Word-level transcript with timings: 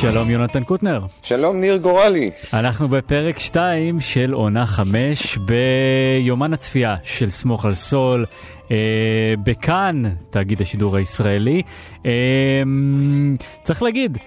שלום 0.00 0.30
יונתן 0.30 0.64
קוטנר. 0.64 1.00
שלום 1.22 1.60
ניר 1.60 1.76
גורלי. 1.76 2.30
אנחנו 2.52 2.88
בפרק 2.88 3.38
2 3.38 4.00
של 4.00 4.32
עונה 4.32 4.66
5 4.66 5.38
ביומן 5.38 6.52
הצפייה 6.52 6.96
של 7.02 7.30
סמוך 7.30 7.64
על 7.64 7.74
סול, 7.74 8.26
אה, 8.70 8.76
בכאן, 9.44 10.02
תאגיד 10.30 10.62
השידור 10.62 10.96
הישראלי. 10.96 11.62
אה, 12.06 12.12
צריך 13.64 13.82
להגיד, 13.82 14.18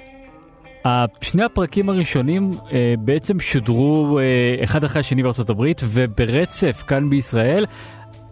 שני 1.22 1.44
הפרקים 1.44 1.90
הראשונים 1.90 2.52
אה, 2.72 2.94
בעצם 3.00 3.40
שודרו 3.40 4.20
אה, 4.20 4.24
אחד 4.64 4.84
אחרי 4.84 5.00
השני 5.00 5.24
בארצות 5.24 5.50
הברית 5.50 5.82
וברצף 5.86 6.84
כאן 6.88 7.10
בישראל. 7.10 7.66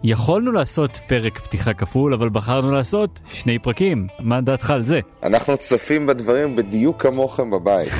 יכולנו 0.04 0.52
לעשות 0.52 1.00
פרק 1.06 1.38
פתיחה 1.38 1.74
כפול, 1.74 2.14
אבל 2.14 2.28
בחרנו 2.28 2.72
לעשות 2.72 3.20
שני 3.32 3.58
פרקים. 3.58 4.06
מה 4.18 4.40
דעתך 4.40 4.70
על 4.70 4.82
זה? 4.82 5.00
אנחנו 5.22 5.56
צופים 5.56 6.06
בדברים 6.06 6.56
בדיוק 6.56 7.02
כמוכם 7.02 7.50
בבית. 7.50 7.92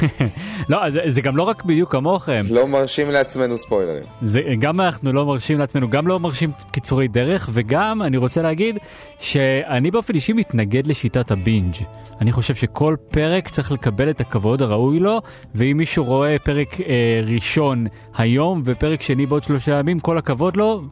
לא, 0.69 0.91
זה, 0.91 1.01
זה 1.07 1.21
גם 1.21 1.37
לא 1.37 1.43
רק 1.43 1.65
בדיוק 1.65 1.93
כמוכם. 1.93 2.41
לא 2.51 2.67
מרשים 2.69 3.11
לעצמנו 3.11 3.59
ספוילרים. 3.59 4.03
זה, 4.23 4.41
גם 4.59 4.81
אנחנו 4.81 5.13
לא 5.13 5.27
מרשים 5.27 5.59
לעצמנו, 5.59 5.91
גם 5.91 6.07
לא 6.07 6.21
מרשים 6.21 6.51
קיצורי 6.71 7.09
דרך, 7.09 7.49
וגם 7.53 8.03
אני 8.03 8.17
רוצה 8.17 8.43
להגיד 8.43 8.79
שאני 9.19 9.91
באופן 9.91 10.15
אישי 10.15 10.33
מתנגד 10.33 10.87
לשיטת 10.87 11.31
הבינג'. 11.31 11.75
אני 12.21 12.33
חושב 12.33 12.55
שכל 12.55 12.97
פרק 13.11 13.49
צריך 13.49 13.73
לקבל 13.73 14.11
את 14.11 14.21
הכבוד 14.21 14.63
הראוי 14.63 14.99
לו, 14.99 15.21
ואם 15.55 15.77
מישהו 15.77 16.05
רואה 16.05 16.39
פרק 16.39 16.81
אה, 16.81 17.21
ראשון 17.35 17.87
היום 18.17 18.63
ופרק 18.65 19.03
שני 19.03 19.27
בעוד 19.27 19.43
שלושה 19.43 19.79
ימים, 19.79 19.99
כל 19.99 20.19
הכבוד 20.19 20.57
לו, 20.57 20.83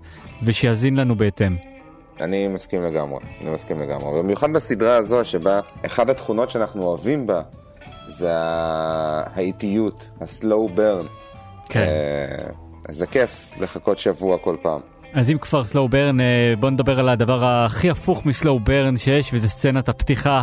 ושיאזין 0.43 0.98
לנו 0.99 1.17
בהתאם. 1.17 1.57
אני 2.21 2.49
מסכים 2.49 2.85
לגמרי, 2.85 3.19
אני 3.41 3.51
מסכים 3.51 3.81
לגמרי. 3.81 4.23
במיוחד 4.23 4.53
בסדרה 4.53 4.97
הזו, 4.97 5.25
שבה 5.25 5.61
אחת 5.87 6.11
התכונות 6.11 6.51
שאנחנו 6.51 6.83
אוהבים 6.83 7.27
בה, 7.27 7.41
זה 8.09 8.31
האיטיות, 8.35 10.09
ה-slow 10.21 10.79
burn. 10.79 11.07
כן. 11.69 11.81
אה, 11.81 12.53
זה 12.89 13.07
כיף 13.07 13.55
לחכות 13.61 13.99
שבוע 13.99 14.39
כל 14.39 14.57
פעם. 14.63 14.81
אז 15.15 15.31
אם 15.31 15.39
כבר 15.39 15.65
סלואו 15.65 15.89
ברן, 15.89 16.17
בוא 16.61 16.71
נדבר 16.71 17.01
על 17.01 17.09
הדבר 17.09 17.45
הכי 17.45 17.91
הפוך 17.91 18.27
מסלואו 18.27 18.61
ברן 18.61 18.97
שיש, 18.97 19.31
וזה 19.35 19.49
סצנת 19.49 19.89
הפתיחה 19.89 20.41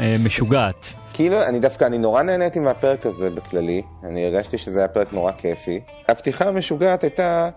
המשוגעת. 0.00 0.94
כאילו, 1.14 1.42
אני 1.42 1.58
דווקא, 1.58 1.84
אני 1.84 1.98
נורא 1.98 2.22
נהניתי 2.22 2.58
מהפרק 2.58 3.06
הזה 3.06 3.30
בכללי, 3.30 3.82
אני 4.04 4.26
הרגשתי 4.26 4.58
שזה 4.58 4.78
היה 4.78 4.88
פרק 4.88 5.12
נורא 5.12 5.32
כיפי. 5.32 5.80
הפתיחה 6.08 6.48
המשוגעת 6.48 7.02
הייתה 7.02 7.48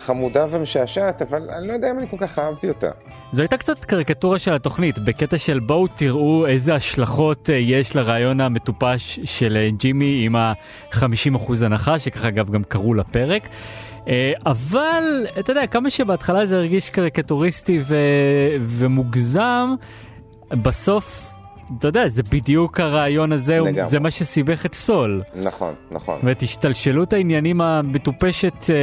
חמודה 0.00 0.46
ומשעשעת, 0.50 1.22
אבל 1.22 1.50
אני 1.50 1.68
לא 1.68 1.72
יודע 1.72 1.90
אם 1.90 1.98
אני 1.98 2.08
כל 2.08 2.16
כך 2.20 2.38
אהבתי 2.38 2.68
אותה. 2.68 2.90
זו 3.32 3.42
הייתה 3.42 3.56
קצת 3.56 3.84
קריקטורה 3.84 4.38
של 4.38 4.54
התוכנית, 4.54 4.98
בקטע 4.98 5.38
של 5.38 5.58
בואו 5.58 5.86
תראו 5.86 6.46
איזה 6.46 6.74
השלכות 6.74 7.50
אה, 7.50 7.54
יש 7.54 7.96
לרעיון 7.96 8.40
המטופש 8.40 9.20
של 9.24 9.56
אה, 9.56 9.70
ג'ימי 9.70 10.22
עם 10.26 10.36
ה-50% 10.36 11.64
הנחה, 11.64 11.98
שככה 11.98 12.28
אגב 12.28 12.50
גם 12.50 12.64
קראו 12.64 12.94
לפרק. 12.94 13.48
אה, 14.08 14.32
אבל 14.46 15.26
אתה 15.38 15.52
יודע, 15.52 15.66
כמה 15.66 15.90
שבהתחלה 15.90 16.46
זה 16.46 16.56
הרגיש 16.56 16.90
קריקטוריסטי 16.90 17.78
ו... 17.82 17.96
ומוגזם, 18.60 19.74
בסוף 20.50 21.32
אתה 21.78 21.88
יודע, 21.88 22.08
זה 22.08 22.22
בדיוק 22.22 22.80
הרעיון 22.80 23.32
הזה, 23.32 23.60
לגמרי. 23.60 23.88
זה 23.88 24.00
מה 24.00 24.10
שסיבך 24.10 24.66
את 24.66 24.74
סול. 24.74 25.22
נכון, 25.34 25.74
נכון. 25.90 26.18
אומרת, 26.22 26.42
השתלשלות 26.42 27.12
העניינים 27.12 27.60
המטופשת 27.60 28.70
אה, 28.70 28.74
אה, 28.74 28.80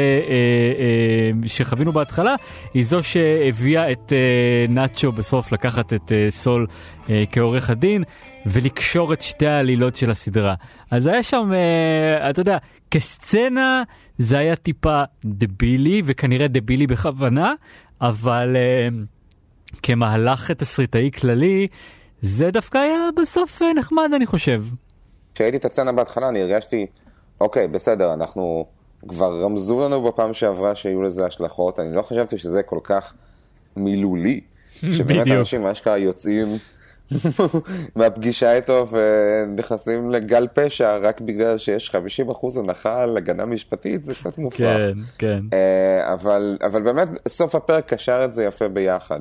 אה, 0.80 1.48
שחווינו 1.48 1.92
בהתחלה, 1.92 2.36
היא 2.74 2.84
זו 2.84 3.04
שהביאה 3.04 3.92
את 3.92 4.14
אה, 4.14 4.66
נאצ'ו 4.70 5.12
בסוף 5.12 5.52
לקחת 5.52 5.94
את 5.94 6.12
אה, 6.12 6.28
סול 6.30 6.68
אה, 7.10 7.24
כעורך 7.32 7.70
הדין, 7.70 8.04
ולקשור 8.46 9.14
את 9.14 9.22
שתי 9.22 9.48
העלילות 9.48 9.96
של 9.96 10.12
הסדרה. 10.12 10.56
אז 10.92 11.08
היה 11.08 11.24
שם, 11.24 11.52
אה, 11.54 12.30
אתה 12.30 12.40
יודע, 12.40 12.58
כסצנה 12.92 13.84
זה 14.18 14.38
היה 14.38 14.56
טיפה 14.56 15.04
דבילי, 15.26 16.02
וכנראה 16.06 16.48
דבילי 16.48 16.88
בכוונה, 16.88 17.54
אבל 18.02 18.56
אה, 18.56 18.88
כמהלך 19.84 20.52
תסריטאי 20.52 21.12
כללי, 21.12 21.68
זה 22.22 22.52
דווקא 22.52 22.78
היה 22.78 23.10
בסוף 23.22 23.62
אה, 23.62 23.74
נחמד, 23.74 24.10
אני 24.16 24.26
חושב. 24.26 24.64
כשהייתי 25.36 25.58
את 25.58 25.66
הצצנה 25.66 25.92
בהתחלה, 25.92 26.30
אני 26.30 26.42
הרגשתי, 26.42 26.86
אוקיי, 27.42 27.68
בסדר, 27.68 28.14
אנחנו 28.14 28.66
כבר 29.08 29.44
רמזו 29.44 29.80
לנו 29.86 30.04
בפעם 30.04 30.34
שעברה 30.34 30.76
שיהיו 30.76 31.02
לזה 31.02 31.26
השלכות, 31.26 31.80
אני 31.80 31.96
לא 31.96 32.02
חשבתי 32.02 32.38
שזה 32.38 32.64
כל 32.64 32.80
כך 32.84 33.14
מילולי. 33.76 34.42
שבאמת 34.98 35.28
אנשים 35.28 35.66
אשכרה 35.66 35.98
יוצאים 35.98 36.48
מהפגישה 37.96 38.54
איתו 38.54 38.88
ונכנסים 38.92 40.12
לגל 40.12 40.48
פשע 40.54 40.98
רק 40.98 41.22
בגלל 41.22 41.58
שיש 41.58 41.96
50% 42.30 42.60
הנחה 42.60 43.04
על 43.04 43.18
הגנה 43.18 43.46
משפטית, 43.46 44.06
זה 44.06 44.16
קצת 44.16 44.38
מופרך. 44.38 44.78
כן, 44.78 45.00
כן. 45.18 45.40
אה, 45.54 46.14
אבל, 46.14 46.58
אבל 46.62 46.82
באמת, 46.82 47.08
סוף 47.28 47.56
הפרק 47.56 47.94
קשר 47.94 48.22
את 48.26 48.34
זה 48.34 48.44
יפה 48.44 48.68
ביחד. 48.68 49.20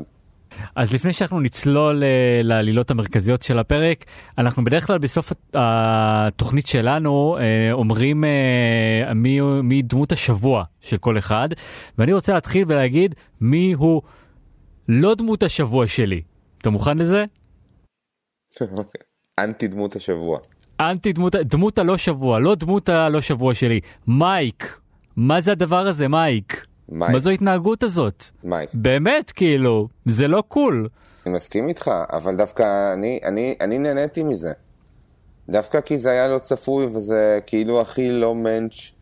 אז 0.74 0.94
לפני 0.94 1.12
שאנחנו 1.12 1.40
נצלול 1.40 2.04
אה, 2.04 2.40
לעלילות 2.42 2.90
המרכזיות 2.90 3.42
של 3.42 3.58
הפרק, 3.58 4.04
אנחנו 4.38 4.64
בדרך 4.64 4.86
כלל 4.86 4.98
בסוף 4.98 5.32
התוכנית 5.54 6.66
שלנו 6.66 7.36
אה, 7.40 7.72
אומרים 7.72 8.24
אה, 8.24 9.14
מי, 9.14 9.40
מי 9.40 9.82
דמות 9.82 10.12
השבוע 10.12 10.64
של 10.80 10.96
כל 10.96 11.18
אחד, 11.18 11.48
ואני 11.98 12.12
רוצה 12.12 12.32
להתחיל 12.32 12.64
ולהגיד 12.68 13.14
מי 13.40 13.72
הוא 13.72 14.02
לא 14.88 15.14
דמות 15.14 15.42
השבוע 15.42 15.86
שלי. 15.86 16.22
אתה 16.58 16.70
מוכן 16.70 16.98
לזה? 16.98 17.24
אנטי 19.38 19.68
דמות 19.68 19.96
השבוע. 19.96 20.38
אנטי 20.80 21.12
דמות, 21.12 21.36
דמות 21.36 21.78
הלא 21.78 21.96
שבוע, 21.96 22.38
לא 22.38 22.54
דמות 22.54 22.88
הלא 22.88 23.20
שבוע 23.20 23.54
שלי. 23.54 23.80
מייק. 24.06 24.78
מה 25.16 25.40
זה 25.40 25.52
הדבר 25.52 25.86
הזה, 25.86 26.08
מייק? 26.08 26.65
מה 26.88 27.18
זו 27.18 27.30
ההתנהגות 27.30 27.82
הזאת? 27.82 28.24
מייק. 28.44 28.70
באמת, 28.74 29.30
כאילו, 29.30 29.88
זה 30.04 30.28
לא 30.28 30.42
קול. 30.48 30.88
אני 31.26 31.34
מסכים 31.34 31.68
איתך, 31.68 31.90
אבל 32.12 32.36
דווקא 32.36 32.92
אני, 32.92 33.20
אני, 33.24 33.54
אני 33.60 33.78
נהניתי 33.78 34.22
מזה. 34.22 34.52
דווקא 35.48 35.80
כי 35.80 35.98
זה 35.98 36.10
היה 36.10 36.28
לא 36.28 36.38
צפוי, 36.38 36.86
וזה 36.86 37.38
כאילו 37.46 37.80
הכי 37.80 38.12
לא 38.12 38.34
מענץ' 38.34 38.92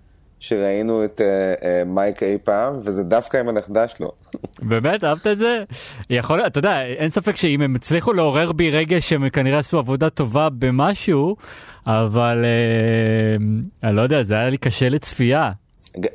שראינו 0.40 1.04
את 1.04 1.20
uh, 1.20 1.60
uh, 1.60 1.64
מייק 1.86 2.22
אי 2.22 2.38
פעם, 2.44 2.78
וזה 2.82 3.02
דווקא 3.02 3.36
עם 3.36 3.48
הנכדה 3.48 3.88
שלו. 3.88 4.12
באמת? 4.70 5.04
אהבת 5.04 5.26
את 5.26 5.38
זה? 5.38 5.64
יכול 6.10 6.36
להיות, 6.36 6.50
אתה 6.50 6.58
יודע, 6.58 6.82
אין 6.82 7.10
ספק 7.10 7.36
שאם 7.36 7.62
הם 7.62 7.74
הצליחו 7.74 8.12
לעורר 8.12 8.52
בי 8.52 8.70
רגע 8.70 9.00
שהם 9.00 9.28
כנראה 9.30 9.58
עשו 9.58 9.78
עבודה 9.78 10.10
טובה 10.10 10.48
במשהו, 10.58 11.36
אבל 11.86 12.44
uh, 12.44 13.42
אני 13.82 13.96
לא 13.96 14.02
יודע, 14.02 14.22
זה 14.22 14.34
היה 14.34 14.48
לי 14.48 14.58
קשה 14.58 14.88
לצפייה. 14.88 15.50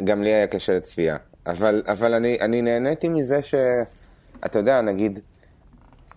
גם 0.03 0.23
לי 0.23 0.29
היה 0.29 0.47
קשה 0.47 0.73
לצפייה. 0.73 1.17
אבל, 1.47 1.83
אבל 1.85 2.13
אני, 2.13 2.37
אני 2.41 2.61
נהניתי 2.61 3.09
מזה 3.09 3.41
שאתה 3.41 4.59
יודע, 4.59 4.81
נגיד, 4.81 5.19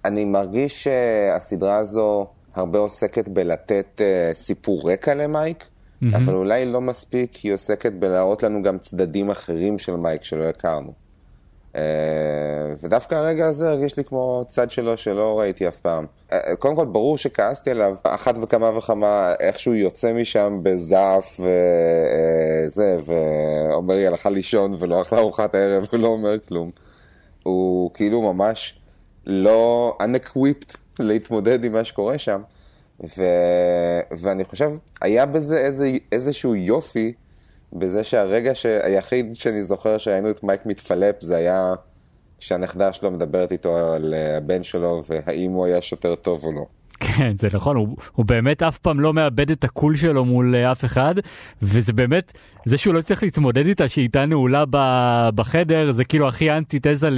אני 0.05 0.25
מרגיש 0.25 0.85
שהסדרה 0.85 1.77
הזו 1.77 2.27
הרבה 2.55 2.79
עוסקת 2.79 3.29
בלתת 3.29 3.87
uh, 4.01 4.35
סיפור 4.35 4.93
רקע 4.93 5.15
למייק, 5.15 5.65
mm-hmm. 5.65 6.17
אבל 6.17 6.35
אולי 6.35 6.65
לא 6.65 6.81
מספיק, 6.81 7.35
היא 7.35 7.55
עוסקת 7.55 7.93
בלהראות 7.93 8.43
לנו 8.43 8.63
גם 8.63 8.79
צדדים 8.79 9.31
אחרים 9.31 9.79
של 9.79 9.97
מייק 9.97 10.25
שלא 10.25 10.45
הכרנו. 10.45 11.02
Uh, 11.73 11.77
ודווקא 12.83 13.15
הרגע 13.15 13.47
הזה 13.47 13.71
הרגיש 13.71 13.97
לי 13.97 14.05
כמו 14.05 14.45
צד 14.49 14.71
שלו 14.71 14.97
שלא 14.97 15.41
ראיתי 15.41 15.69
אף 15.69 15.77
פעם. 15.77 16.07
Uh, 16.31 16.35
קודם 16.59 16.77
כל, 16.77 16.85
ברור 16.85 17.19
שכעסתי 17.19 17.71
עליו 17.71 17.97
אחת 18.03 18.35
וכמה 18.43 18.79
וכמה, 18.79 19.35
איכשהו 19.41 19.75
יוצא 19.75 20.13
משם 20.13 20.61
בזעף 20.63 21.41
וזה, 21.41 22.99
uh, 22.99 23.11
ואומר 23.11 23.95
לי 23.95 24.07
הלכה 24.07 24.31
לישון 24.31 24.77
ולא 24.79 25.01
אכלה 25.01 25.19
ארוחת 25.19 25.55
הערב 25.55 25.85
ולא 25.93 26.09
אומר 26.09 26.39
כלום. 26.49 26.71
הוא 27.43 27.91
כאילו 27.95 28.33
ממש 28.33 28.81
לא 29.27 29.99
unequipped 30.03 30.77
להתמודד 30.99 31.65
עם 31.65 31.73
מה 31.73 31.85
שקורה 31.85 32.19
שם. 32.19 32.43
ו... 33.19 33.23
ואני 34.11 34.45
חושב, 34.45 34.73
היה 35.01 35.27
בזה 35.27 35.59
איזה, 35.59 35.91
איזשהו 36.13 36.55
יופי 36.55 37.13
בזה 37.73 38.05
שהרגע 38.05 38.53
היחיד 38.83 39.37
שאני 39.37 39.63
זוכר 39.63 39.99
שהיינו 39.99 40.31
את 40.31 40.43
מייק 40.43 40.67
מתפלפ 40.67 41.21
זה 41.21 41.37
היה 41.37 41.75
כשהנכדה 42.39 42.93
שלו 42.93 43.11
מדברת 43.11 43.53
איתו 43.53 43.77
על 43.77 44.15
הבן 44.15 44.63
שלו 44.63 45.03
והאם 45.07 45.51
הוא 45.51 45.67
היה 45.67 45.83
שוטר 45.83 46.15
טוב 46.15 46.45
או 46.45 46.53
לא. 46.53 46.67
כן, 47.03 47.33
זה 47.39 47.49
נכון, 47.55 47.77
הוא, 47.77 47.97
הוא 48.13 48.25
באמת 48.27 48.63
אף 48.63 48.79
פעם 48.79 49.01
לא 49.01 49.13
מאבד 49.15 49.51
את 49.51 49.65
הקול 49.65 49.97
שלו 49.97 50.25
מול 50.25 50.55
אה, 50.55 50.73
אף 50.73 50.85
אחד, 50.85 51.15
וזה 51.63 51.93
באמת, 51.93 52.33
זה 52.65 52.77
שהוא 52.77 52.95
לא 52.95 53.01
צריך 53.01 53.23
להתמודד 53.23 53.67
איתה 53.67 53.89
שהיא 53.89 54.03
הייתה 54.03 54.27
נעולה 54.27 54.65
ב, 54.71 54.77
בחדר, 55.35 55.91
זה 55.93 56.05
כאילו 56.05 56.29
הכי 56.29 56.51
אנטי-תזה 56.51 57.09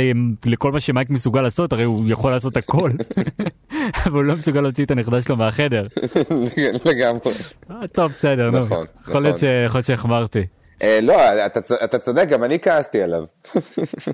לכל 0.45 0.73
מה 0.73 0.81
שמייק 0.81 1.11
מסוגל 1.11 1.43
לעשות, 1.43 1.73
הרי 1.73 1.83
הוא 1.85 2.03
יכול 2.07 2.31
לעשות 2.33 2.57
הכל, 2.57 2.91
אבל 4.07 4.15
הוא 4.15 4.25
לא 4.25 4.35
מסוגל 4.37 4.61
להוציא 4.61 4.85
את 4.85 4.91
הנכדה 4.91 5.23
שלו 5.23 5.37
מהחדר. 5.37 5.87
לגמרי. 6.91 7.33
אה, 7.71 7.87
טוב, 7.93 8.13
בסדר, 8.13 8.51
נו, 8.51 8.59
נכון, 8.59 8.85
יכול 9.09 9.23
להיות 9.23 9.37
נכון. 9.37 9.49
ש- 9.49 9.67
יכול 9.67 9.79
להיות 9.79 9.87
שהחמרתי. 9.87 10.43
אה, 10.83 10.99
לא, 11.03 11.47
אתה 11.85 11.99
צודק, 11.99 12.27
גם 12.31 12.45
אני 12.45 12.61
כעסתי 12.61 13.03
עליו. 13.03 13.25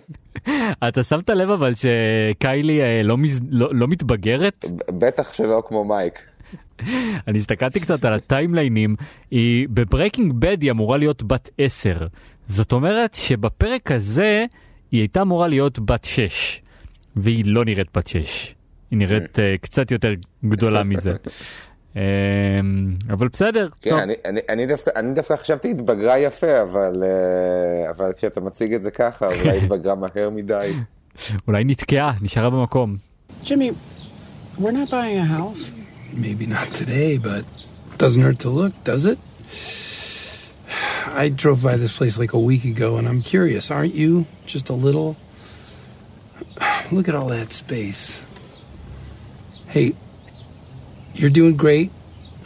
אתה 0.89 1.03
שמת 1.03 1.31
לב 1.31 1.51
אבל 1.51 1.73
שקיילי 1.75 2.81
אה, 2.81 3.03
לא. 3.03 3.17
לא, 3.51 3.75
לא 3.75 3.89
מתבגרת? 3.89 4.65
בטח 4.91 5.33
שלא 5.33 5.63
כמו 5.69 5.85
מייק. 5.85 6.23
אני 7.29 7.39
הסתכלתי 7.39 7.81
קצת 7.81 8.05
על 8.05 8.13
הטיימליינים, 8.13 8.97
היא 9.31 9.69
ב 9.71 9.78
Breaking 9.78 10.33
Bad 10.39 10.63
היא 10.63 10.71
אמורה 10.71 10.99
להיות 10.99 11.23
בת 11.23 11.51
10. 11.59 11.97
זאת 12.47 12.73
אומרת 12.73 13.15
שבפרק 13.15 13.93
הזה 13.93 14.45
היא 14.93 15.01
הייתה 15.01 15.23
אמורה 15.23 15.49
להיות 15.49 15.79
בת 15.79 16.05
6, 16.05 16.63
והיא 17.17 17.45
לא 17.47 17.65
נראית 17.65 17.89
בת 17.97 18.07
6. 18.07 18.55
היא 18.91 18.99
נראית 18.99 19.39
uh, 19.39 19.43
קצת 19.65 19.91
יותר 19.91 20.13
גדולה 20.45 20.83
מזה. 20.83 21.11
um, 21.94 21.98
אבל 23.10 23.28
בסדר, 23.28 23.68
כן, 23.82 23.90
טוב. 23.90 24.00
אני, 24.00 24.14
אני, 24.26 24.40
אני, 24.50 24.66
דווקא, 24.66 24.92
אני 24.96 25.14
דווקא 25.14 25.36
חשבתי 25.36 25.72
התבגרה 25.72 26.20
יפה, 26.20 26.62
אבל, 26.62 27.04
אה, 27.04 27.90
אבל 27.90 28.14
כשאתה 28.18 28.42
מציג 28.42 28.74
את 28.74 28.82
זה 28.82 28.92
ככה, 28.92 29.28
אולי 29.28 29.58
התבגרה 29.58 29.96
מהר 29.96 30.30
מדי. 30.30 30.74
אולי 31.48 31.64
נתקעה, 31.64 32.14
נשארה 32.22 32.50
במקום. 32.50 32.98
Jimmy, 33.44 33.72
we're 34.60 34.72
not 34.72 34.90
buying 34.90 35.18
a 35.18 35.26
house. 35.26 35.72
Maybe 36.14 36.46
not 36.48 36.68
today, 36.74 37.18
but 37.18 37.44
doesn't 37.98 38.22
hurt 38.22 38.40
to 38.40 38.50
look, 38.50 38.74
does 38.84 39.06
it? 39.06 39.20
I 41.16 41.30
drove 41.30 41.62
by 41.64 41.78
this 41.78 41.96
place 41.98 42.18
like 42.18 42.34
a 42.34 42.40
week 42.40 42.66
ago 42.66 42.98
and 42.98 43.08
I'm 43.08 43.22
curious, 43.22 43.72
aren't 43.72 43.96
you? 43.96 44.26
Just 44.46 44.70
a 44.70 44.74
little. 44.74 45.16
Look 46.92 47.08
at 47.08 47.16
all 47.16 47.30
that 47.38 47.52
space. 47.52 48.20
Hey, 49.68 49.94
you're 51.14 51.30
doing 51.42 51.56
great. 51.56 51.92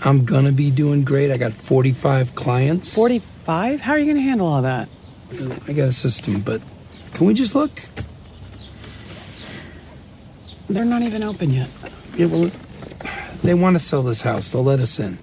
I'm 0.05 0.23
gonna 0.25 0.51
be 0.53 0.71
doing 0.71 1.03
great. 1.03 1.29
I 1.31 1.37
got 1.37 1.53
45 1.53 2.35
clients. 2.35 2.93
45? 2.95 3.81
How 3.81 3.91
are 3.93 3.99
you 3.99 4.05
going 4.05 4.15
to 4.15 4.21
handle 4.21 4.47
all 4.47 4.61
that? 4.61 4.87
I 5.67 5.73
got 5.73 5.87
a 5.89 5.91
system, 5.91 6.39
but 6.41 6.61
can 7.13 7.27
we 7.27 7.33
just 7.33 7.53
look? 7.53 7.71
They're 10.69 10.85
not 10.85 11.01
even 11.01 11.21
open 11.23 11.49
yet. 11.49 11.69
Yeah, 12.15 12.27
well, 12.27 12.49
they 13.43 13.53
want 13.53 13.75
to 13.75 13.79
sell 13.79 14.03
this 14.03 14.21
house. 14.21 14.51
They'll 14.51 14.63
let 14.63 14.79
us 14.79 14.99
in. 14.99 15.17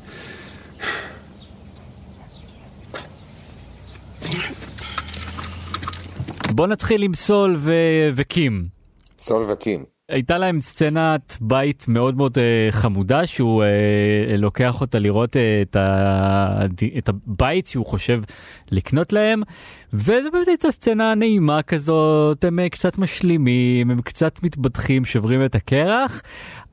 בוא 6.55 6.67
נתחיל 6.67 7.03
עם 7.03 7.15
סול 7.15 7.57
ו- 7.59 7.71
וקים. 8.15 8.69
סול 9.19 9.45
וקים. 9.53 9.85
הייתה 10.12 10.38
להם 10.38 10.62
סצנת 10.62 11.38
בית 11.42 11.86
מאוד 11.88 12.18
מאוד 12.18 12.38
uh, 12.38 12.42
חמודה 12.72 13.28
שהוא 13.28 13.64
uh, 13.64 14.38
לוקח 14.38 14.82
אותה 14.82 15.00
לראות 15.00 15.36
uh, 15.36 15.40
את, 15.62 15.76
ה... 15.76 16.66
את 16.98 17.10
הבית 17.10 17.68
שהוא 17.68 17.86
חושב 17.86 18.22
לקנות 18.72 19.14
להם 19.14 19.42
וזה 19.94 20.30
באמת 20.34 20.48
הייתה 20.48 20.72
סצנה 20.72 21.16
נעימה 21.16 21.62
כזאת 21.62 22.44
הם 22.44 22.70
קצת 22.70 22.98
משלימים 22.98 23.92
הם 23.92 24.02
קצת 24.02 24.44
מתבדחים 24.44 25.06
שוברים 25.06 25.46
את 25.46 25.56
הקרח 25.56 26.22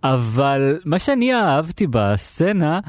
אבל 0.05 0.79
מה 0.84 0.99
שאני 0.99 1.34
אהבתי 1.34 1.87
בסצנה 1.87 2.81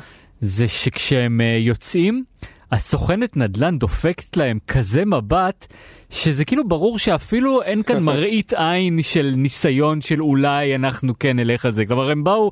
זה 0.41 0.67
שכשהם 0.67 1.41
יוצאים 1.59 2.23
הסוכנת 2.71 3.37
נדל"ן 3.37 3.77
דופקת 3.79 4.37
להם 4.37 4.59
כזה 4.67 5.05
מבט 5.05 5.67
שזה 6.09 6.45
כאילו 6.45 6.67
ברור 6.67 6.99
שאפילו 6.99 7.61
אין 7.61 7.83
כאן 7.83 8.03
מראית 8.09 8.53
עין 8.53 9.01
של 9.01 9.33
ניסיון 9.37 10.01
של 10.01 10.21
אולי 10.21 10.75
אנחנו 10.75 11.13
כן 11.19 11.39
נלך 11.39 11.65
על 11.65 11.73
זה 11.73 11.85
כלומר 11.85 12.11
הם 12.11 12.23
באו 12.23 12.51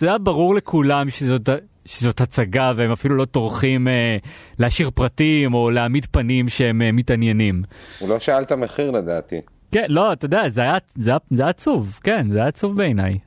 זה 0.00 0.06
היה 0.08 0.18
ברור 0.18 0.54
לכולם 0.54 1.10
שזאת 1.10 1.48
שזאת 1.86 2.20
הצגה 2.20 2.72
והם 2.76 2.92
אפילו 2.92 3.16
לא 3.16 3.24
טורחים 3.24 3.88
אה, 3.88 4.16
להשאיר 4.58 4.90
פרטים 4.90 5.54
או 5.54 5.70
להעמיד 5.70 6.06
פנים 6.10 6.48
שהם 6.48 6.82
אה, 6.82 6.92
מתעניינים. 6.92 7.62
הוא 7.98 8.08
לא 8.08 8.18
שאל 8.18 8.42
את 8.42 8.52
המחיר 8.52 8.90
לדעתי. 8.90 9.40
כן 9.72 9.84
לא 9.88 10.12
אתה 10.12 10.24
יודע 10.24 10.48
זה 10.48 10.60
היה 10.60 10.76
זה 10.94 11.10
היה, 11.10 11.18
זה 11.30 11.42
היה 11.42 11.50
עצוב 11.50 11.98
כן 12.02 12.30
זה 12.30 12.38
היה 12.38 12.46
עצוב 12.46 12.76
בעיניי. 12.76 13.18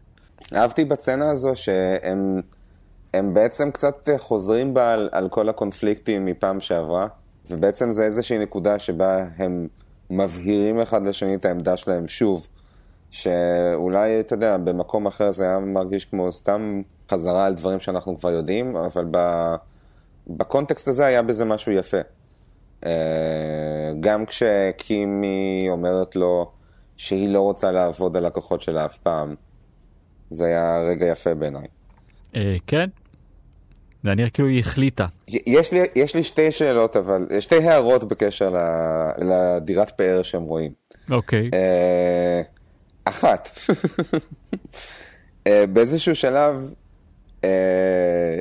אהבתי 0.56 0.86
בצצנה 0.86 1.32
הזו 1.32 1.52
שהם 1.56 2.42
הם 3.14 3.34
בעצם 3.34 3.72
קצת 3.72 4.10
חוזרים 4.18 4.74
בה 4.74 4.94
על, 4.94 5.10
על 5.12 5.30
כל 5.30 5.50
הקונפליקטים 5.50 6.26
מפעם 6.26 6.60
שעברה, 6.60 7.08
ובעצם 7.50 7.92
זה 7.92 8.04
איזושהי 8.04 8.38
נקודה 8.38 8.80
שבה 8.80 9.26
הם 9.38 9.68
מבהירים 10.10 10.80
אחד 10.80 11.08
לשני 11.08 11.36
את 11.36 11.46
העמדה 11.46 11.78
שלהם 11.78 12.08
שוב, 12.08 12.48
שאולי, 13.12 14.20
אתה 14.20 14.34
יודע, 14.34 14.58
במקום 14.58 15.08
אחר 15.08 15.32
זה 15.32 15.44
היה 15.44 15.60
מרגיש 15.60 16.06
כמו 16.06 16.32
סתם 16.32 16.82
חזרה 17.12 17.46
על 17.46 17.54
דברים 17.54 17.80
שאנחנו 17.80 18.20
כבר 18.20 18.32
יודעים, 18.32 18.76
אבל 18.76 19.06
ב, 19.12 19.18
בקונטקסט 20.28 20.88
הזה 20.88 21.06
היה 21.06 21.22
בזה 21.22 21.46
משהו 21.46 21.72
יפה. 21.72 21.98
אה, 22.86 23.92
גם 24.00 24.26
כשקימי 24.26 25.68
אומרת 25.70 26.16
לו 26.16 26.52
שהיא 26.98 27.30
לא 27.30 27.42
רוצה 27.42 27.72
לעבוד 27.72 28.18
על 28.18 28.26
לקוחות 28.26 28.62
שלה 28.62 28.86
אף 28.86 28.98
פעם, 28.98 29.36
זה 30.30 30.46
היה 30.46 30.82
רגע 30.82 31.06
יפה 31.06 31.34
בעיניי. 31.36 31.68
אה, 32.36 32.56
כן. 32.68 32.90
זה 34.04 34.16
נראה 34.16 34.30
כאילו 34.30 34.48
היא 34.48 34.60
החליטה. 34.60 35.06
יש 35.28 35.74
לי, 35.74 35.80
יש 35.96 36.16
לי 36.16 36.24
שתי 36.24 36.52
שאלות, 36.52 36.96
אבל, 36.96 37.26
שתי 37.40 37.56
הערות 37.56 38.04
בקשר 38.04 38.56
לדירת 39.18 39.90
פאר 39.90 40.24
שהם 40.24 40.44
רואים. 40.44 40.72
אוקיי. 41.12 41.50
אה, 41.54 42.42
אחת, 43.06 43.50
אה, 45.48 45.66
באיזשהו 45.68 46.16
שלב 46.16 46.74
אה, 47.44 48.40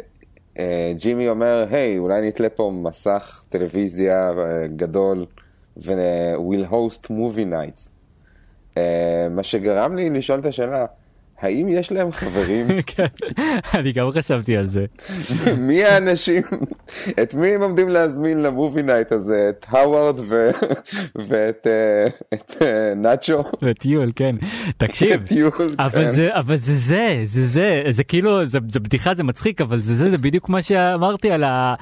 אה, 0.59 0.93
ג'ימי 0.97 1.29
אומר, 1.29 1.67
היי, 1.71 1.99
אולי 1.99 2.29
נתלה 2.29 2.49
פה 2.49 2.73
מסך 2.83 3.45
טלוויזיה 3.49 4.33
גדול 4.77 5.27
ו-will 5.77 6.73
host 6.73 7.07
movie 7.07 7.53
nights. 7.53 7.91
אה, 8.77 9.27
מה 9.31 9.43
שגרם 9.43 9.97
לי 9.97 10.11
לשאול 10.11 10.41
את 10.41 10.45
השאלה, 10.47 10.87
האם 11.41 11.69
יש 11.69 11.93
להם 11.93 12.13
חברים? 12.13 12.67
כן, 12.97 13.07
אני 13.75 13.93
גם 13.93 14.11
חשבתי 14.11 14.57
על 14.57 14.67
זה. 14.67 14.85
מי 15.69 15.85
האנשים? 15.85 16.43
את 17.23 17.35
מי 17.35 17.49
הם 17.49 17.63
עומדים 17.63 17.89
להזמין 17.89 18.43
ל 18.43 18.49
movie 18.49 18.83
night 18.83 19.13
הזה? 19.13 19.47
את 19.49 19.67
האווארד 19.69 20.21
ו... 20.21 20.51
ואת 21.17 21.67
אה, 21.67 22.07
את, 22.35 22.63
אה, 22.63 22.93
נאצ'ו? 22.97 23.45
וטיול 23.63 24.13
כן. 24.17 24.37
תקשיב. 24.77 25.27
טיול, 25.27 25.51
אבל 25.79 26.05
כן. 26.05 26.11
זה 26.11 26.29
אבל 26.33 26.57
זה 26.57 26.75
זה 26.75 27.21
זה 27.25 27.47
זה 27.47 27.83
זה 27.89 28.05
כאילו 28.05 28.45
זה, 28.45 28.59
זה 28.69 28.81
בדיחה 28.81 29.15
זה 29.15 29.25
מצחיק 29.25 29.61
אבל 29.61 29.81
זה 29.81 29.95
זה 29.95 30.11
זה 30.11 30.19
בדיוק 30.19 30.49
מה 30.49 30.63
שאמרתי 30.63 31.31
על 31.31 31.45
ה, 31.45 31.75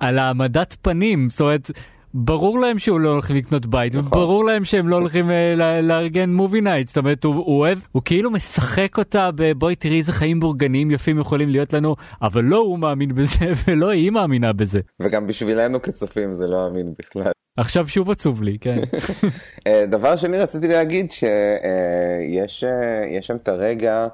על 0.00 0.18
העמדת 0.18 0.76
פנים 0.82 1.30
זאת 1.30 1.40
אומרת. 1.40 1.70
ברור 2.14 2.58
להם 2.58 2.78
שהוא 2.78 3.00
לא 3.00 3.08
הולכים 3.08 3.36
לקנות 3.36 3.66
בית 3.66 3.94
נכון. 3.94 4.06
וברור 4.06 4.44
להם 4.44 4.64
שהם 4.64 4.88
לא 4.88 4.96
הולכים 4.96 5.30
אה, 5.30 5.54
לארגן 5.82 6.30
movie 6.30 6.60
night 6.60 6.88
זאת 6.88 6.96
אומרת 6.96 7.24
הוא, 7.24 7.34
הוא 7.34 7.58
אוהב 7.58 7.78
הוא 7.92 8.02
כאילו 8.04 8.30
משחק 8.30 8.98
אותה 8.98 9.30
בואי 9.34 9.74
תראי 9.74 9.98
איזה 9.98 10.12
חיים 10.12 10.40
בורגניים 10.40 10.90
יפים 10.90 11.18
יכולים 11.18 11.48
להיות 11.48 11.72
לנו 11.72 11.96
אבל 12.22 12.44
לא 12.44 12.56
הוא 12.56 12.78
מאמין 12.78 13.14
בזה 13.14 13.46
ולא 13.68 13.88
היא 13.88 14.10
מאמינה 14.10 14.52
בזה 14.52 14.80
וגם 15.00 15.26
בשבילנו 15.26 15.82
כצופים 15.82 16.34
זה 16.34 16.46
לא 16.46 16.66
אמין 16.66 16.94
בכלל. 16.98 17.32
עכשיו 17.56 17.88
שוב 17.88 18.10
עצוב 18.10 18.42
לי 18.42 18.58
כן 18.60 18.76
אה, 19.66 19.84
דבר 19.86 20.16
שני 20.16 20.38
רציתי 20.38 20.68
להגיד 20.68 21.10
שיש 21.10 22.64
יש 23.10 23.26
שם 23.26 23.36
את 23.36 23.48
הרגע 23.48 24.06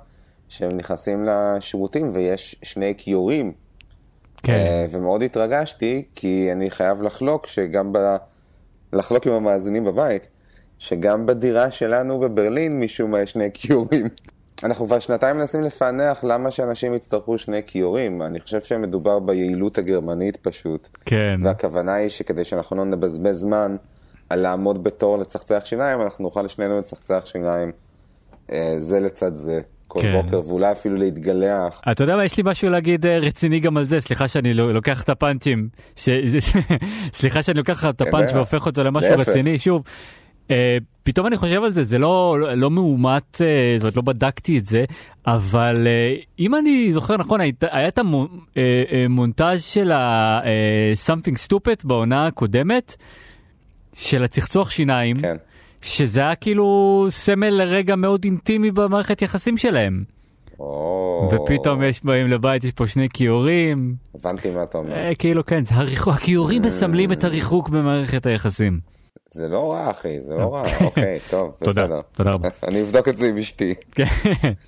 שהם 0.49 0.77
נכנסים 0.77 1.25
לשירותים 1.25 2.11
ויש 2.13 2.57
שני 2.63 2.95
כיורים. 2.99 3.66
כן 4.43 4.53
אה, 4.53 4.87
ומאוד 4.91 5.23
התרגשתי 5.23 6.05
כי 6.15 6.49
אני 6.53 6.71
חייב 6.71 7.03
לחלוק 7.03 7.47
שגם 7.47 7.93
ב... 7.93 8.17
לחלוק 8.93 9.27
עם 9.27 9.33
המאזינים 9.33 9.85
בבית 9.85 10.27
שגם 10.79 11.27
בדירה 11.27 11.71
שלנו 11.71 12.21
בברלין 12.21 12.81
משום 12.81 13.11
מה 13.11 13.21
יש 13.21 13.33
שני 13.33 13.49
כיורים. 13.55 14.09
אנחנו 14.65 14.87
כבר 14.87 14.99
שנתיים 14.99 15.37
מנסים 15.37 15.63
לפענח 15.63 16.25
למה 16.25 16.51
שאנשים 16.51 16.95
יצטרכו 16.95 17.39
שני 17.39 17.61
כיורים. 17.67 18.23
אני 18.23 18.41
חושב 18.41 18.61
שמדובר 18.61 19.19
ביעילות 19.19 19.79
הגרמנית 19.79 20.37
פשוט. 20.37 20.89
כן 21.05 21.41
והכוונה 21.43 21.95
היא 21.95 22.09
שכדי 22.09 22.45
שאנחנו 22.45 22.77
לא 22.77 22.85
נבזבז 22.85 23.37
זמן 23.37 23.77
על 24.29 24.41
לעמוד 24.41 24.85
בתור 24.85 25.19
לצחצח 25.19 25.63
שיניים, 25.65 26.01
אנחנו 26.01 26.25
נוכל 26.25 26.49
שנינו 26.49 26.79
לצחצח 26.79 27.23
שיניים 27.27 27.73
אה, 28.53 28.75
זה 28.79 29.01
לצד 29.01 29.35
זה 29.35 29.61
כל 29.97 30.03
כן. 30.03 30.23
בוקר, 30.23 30.41
ואולי 30.49 30.73
אפילו 30.73 30.97
להתגלח. 30.97 31.81
אתה 31.93 32.05
יודע 32.05 32.17
מה 32.17 32.25
יש 32.25 32.37
לי 32.37 32.43
משהו 32.47 32.71
להגיד 32.71 33.07
אה, 33.07 33.19
רציני 33.19 33.61
גם 33.61 33.77
על 33.77 33.85
זה 33.85 34.01
סליחה 34.01 34.29
שאני 34.29 34.55
לא- 34.55 34.75
לוקח 34.75 35.03
את 35.03 35.09
הפאנצ'ים 35.09 35.69
ש... 35.97 36.09
סליחה 37.19 37.43
שאני 37.43 37.59
לוקח 37.59 37.85
את 37.85 38.01
הפאנץ' 38.01 38.25
בטח. 38.29 38.37
והופך 38.37 38.67
אותו 38.67 38.85
למשהו 38.85 39.11
להפך. 39.17 39.29
רציני 39.29 39.59
שוב. 39.59 39.83
אה, 40.51 40.77
פתאום 41.03 41.27
אני 41.27 41.37
חושב 41.37 41.63
על 41.65 41.71
זה, 41.73 41.85
זה 41.85 41.99
לא, 41.99 42.37
לא 42.57 42.71
מאומת, 42.71 43.43
אה, 43.43 43.47
זאת 43.79 43.83
אומרת 43.83 43.97
לא 43.97 44.03
בדקתי 44.03 44.59
את 44.59 44.67
זה, 44.67 44.85
אבל 45.27 45.87
אה, 45.87 46.15
אם 46.39 46.55
אני 46.55 46.93
זוכר 46.93 47.17
נכון, 47.17 47.41
היית- 47.41 47.65
היה 47.71 47.89
את 47.89 47.99
המונטאז' 47.99 49.63
של 49.63 49.93
ה-something 49.93 51.49
stupid 51.49 51.81
בעונה 51.85 52.27
הקודמת, 52.27 52.97
של 53.93 54.25
הצחצוח 54.25 54.71
שיניים, 54.71 55.17
כן. 55.19 55.37
שזה 55.87 56.21
היה 56.21 56.35
כאילו 56.35 57.07
סמל 57.11 57.51
לרגע 57.51 57.97
מאוד 57.97 58.25
אינטימי 58.25 58.71
במערכת 58.71 59.23
יחסים 59.23 59.57
שלהם. 59.57 60.05
או... 60.61 61.29
ופתאום 61.33 61.83
יש 61.83 62.05
באים 62.05 62.29
לבית, 62.29 62.65
יש 62.65 62.73
פה 62.73 62.87
שני 62.87 63.09
כיורים, 63.09 63.95
הבנתי 64.15 64.51
מה 64.51 64.63
אתה 64.63 64.79
אומר. 64.79 64.93
אה, 64.93 65.15
כאילו 65.15 65.47
כן, 65.47 65.63
הריחוק, 65.71 66.15
הכיורים 66.15 66.63
מסמלים 66.63 67.13
את 67.13 67.25
הריחוק 67.25 67.69
במערכת 67.69 68.27
היחסים. 68.27 68.81
זה 69.31 69.49
לא 69.49 69.73
רע, 69.73 69.91
אחי, 69.91 70.21
זה 70.21 70.35
לא 70.35 70.55
רע. 70.55 70.63
אוקיי, 70.81 71.19
טוב, 71.31 71.55
בסדר. 71.61 72.01
תודה 72.13 72.31
רבה. 72.31 72.49
אני 72.69 72.83
אבדוק 72.83 73.09
את 73.09 73.17
זה 73.17 73.29
עם 73.29 73.39
אשתי. 73.39 73.75
כן. 73.93 74.05